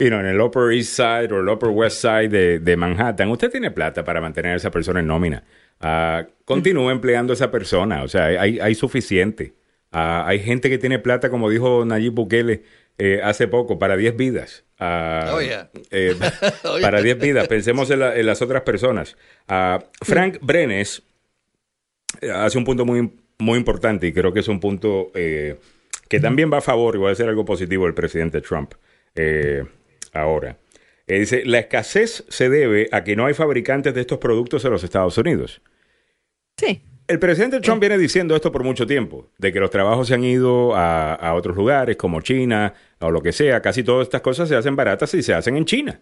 [0.00, 3.28] you know, en el Upper East Side o el Upper West Side de, de Manhattan,
[3.30, 5.44] usted tiene plata para mantener a esa persona en nómina.
[5.80, 8.02] Ah, continúe empleando a esa persona.
[8.02, 9.52] O sea, hay, hay suficiente.
[9.92, 12.62] Ah, hay gente que tiene plata, como dijo Nayib Bukele
[12.98, 14.64] eh, hace poco, para 10 vidas.
[14.78, 15.70] Ah, Oh, yeah.
[15.90, 16.14] eh,
[16.64, 17.14] Oh, para yeah.
[17.14, 17.48] 10 vidas.
[17.48, 19.16] Pensemos en, la- en las otras personas.
[19.48, 21.02] Ah, Frank Brenes
[22.20, 25.58] eh, hace un punto muy, muy importante y creo que es un punto eh,
[26.08, 28.74] que también va a favor y va a ser algo positivo del presidente Trump
[29.14, 29.64] eh,
[30.12, 30.56] ahora.
[31.06, 34.70] Eh, dice, la escasez se debe a que no hay fabricantes de estos productos en
[34.72, 35.60] los Estados Unidos.
[36.56, 36.82] Sí.
[37.08, 40.24] El presidente Trump viene diciendo esto por mucho tiempo, de que los trabajos se han
[40.24, 43.60] ido a, a otros lugares como China o lo que sea.
[43.60, 46.00] Casi todas estas cosas se hacen baratas y se hacen en China.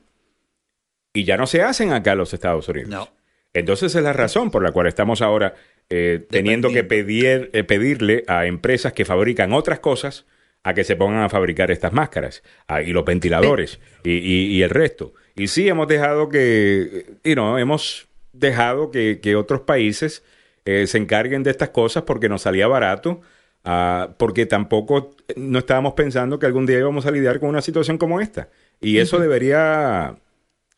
[1.13, 2.91] Y ya no se hacen acá en los Estados Unidos.
[2.91, 3.09] No.
[3.53, 5.55] Entonces es la razón por la cual estamos ahora
[5.89, 10.27] eh, teniendo que pedir, eh, pedirle a empresas que fabrican otras cosas
[10.63, 14.63] a que se pongan a fabricar estas máscaras ah, y los ventiladores y, y- y
[14.63, 15.15] el resto.
[15.35, 20.23] Y sí hemos dejado que, you know, hemos dejado que, que otros países
[20.65, 23.21] eh, se encarguen de estas cosas porque nos salía barato,
[23.65, 27.99] ah, porque tampoco no estábamos pensando que algún día íbamos a lidiar con una situación
[27.99, 28.49] como esta.
[28.81, 30.17] Y eso debería,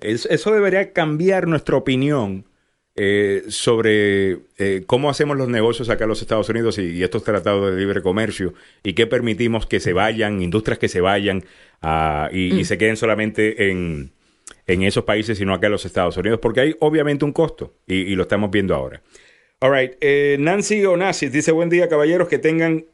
[0.01, 2.47] es- eso debería cambiar nuestra opinión
[2.95, 7.25] eh, sobre eh, cómo hacemos los negocios acá en los Estados Unidos y, y estos
[7.25, 8.53] tratados de libre comercio
[8.83, 11.43] y qué permitimos que se vayan, industrias que se vayan
[11.81, 14.13] ah, y, y se queden solamente en,
[14.67, 17.75] en esos países y no acá en los Estados Unidos, porque hay obviamente un costo
[17.87, 19.03] y, y lo estamos viendo ahora.
[19.63, 22.85] All right, eh, Nancy Onassis dice, buen día caballeros, que tengan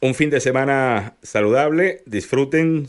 [0.00, 2.86] un fin de semana saludable, disfruten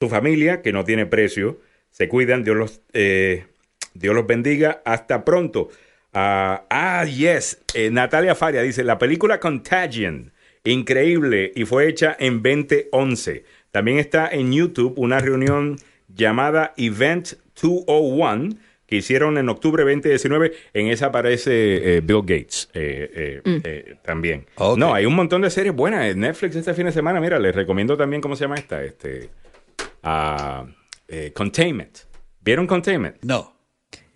[0.00, 1.58] su familia, que no tiene precio,
[1.90, 3.46] se cuidan, Dios los, eh,
[3.94, 5.70] Dios los bendiga, hasta pronto.
[6.12, 10.32] Ah, ah, yes, Eh, Natalia Faria dice, la película Contagion,
[10.62, 13.42] increíble, y fue hecha en 2011.
[13.72, 18.54] También está en YouTube una reunión llamada Event 201,
[18.88, 20.52] que hicieron en octubre 2019.
[20.72, 24.46] En esa aparece eh, Bill Gates eh, eh, eh, también.
[24.76, 26.06] No, hay un montón de series buenas.
[26.06, 28.82] En Netflix este fin de semana, mira, les recomiendo también, ¿cómo se llama esta?
[28.82, 29.28] Este,
[30.02, 30.64] ah,
[31.06, 31.98] eh, Containment.
[32.40, 33.16] ¿Vieron Containment?
[33.22, 33.54] No.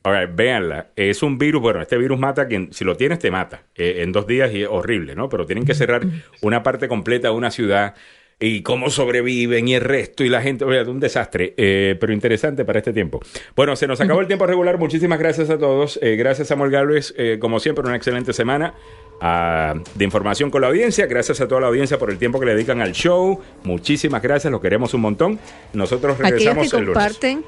[0.04, 0.90] All right, véanla.
[0.96, 3.96] Es un virus, bueno, este virus mata a quien, si lo tienes, te mata eh,
[3.98, 5.28] en dos días y es horrible, ¿no?
[5.28, 6.02] Pero tienen que cerrar
[6.40, 7.94] una parte completa de una ciudad
[8.42, 12.64] y cómo sobreviven y el resto y la gente, oye, un desastre, eh, pero interesante
[12.64, 13.20] para este tiempo.
[13.54, 14.78] Bueno, se nos acabó el tiempo regular.
[14.78, 15.98] Muchísimas gracias a todos.
[16.02, 17.14] Eh, gracias, Samuel Galvez.
[17.16, 18.74] Eh, como siempre, una excelente semana
[19.20, 21.06] ah, de información con la audiencia.
[21.06, 23.40] Gracias a toda la audiencia por el tiempo que le dedican al show.
[23.62, 25.38] Muchísimas gracias, los queremos un montón.
[25.72, 26.98] Nosotros Aquellos regresamos que el lunes.
[26.98, 27.44] comparten,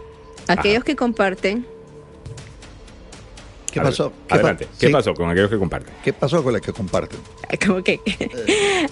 [0.47, 1.67] aquellos que comparten,
[3.75, 4.13] ¿Qué pasó?
[4.29, 4.65] ¿Qué Adelante.
[4.67, 5.93] pa- ¿Qué sí, pasó con aquellos que comparten?
[6.03, 7.19] ¿Qué pasó con la que comparten?
[7.67, 8.01] como que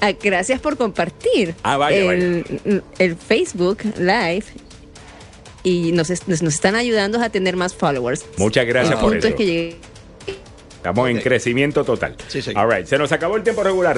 [0.00, 4.44] Ah, gracias por compartir Ah, vaya, el, el Facebook Live
[5.62, 8.24] y nos, es- nos, nos están ayudando a tener más followers.
[8.36, 9.28] Muchas gracias el por punto eso.
[9.28, 9.76] es que llegue-
[10.76, 12.16] Estamos en crecimiento total.
[12.26, 12.64] Sí, señor.
[12.66, 12.86] All right.
[12.88, 13.96] Se nos acabó el tiempo regular.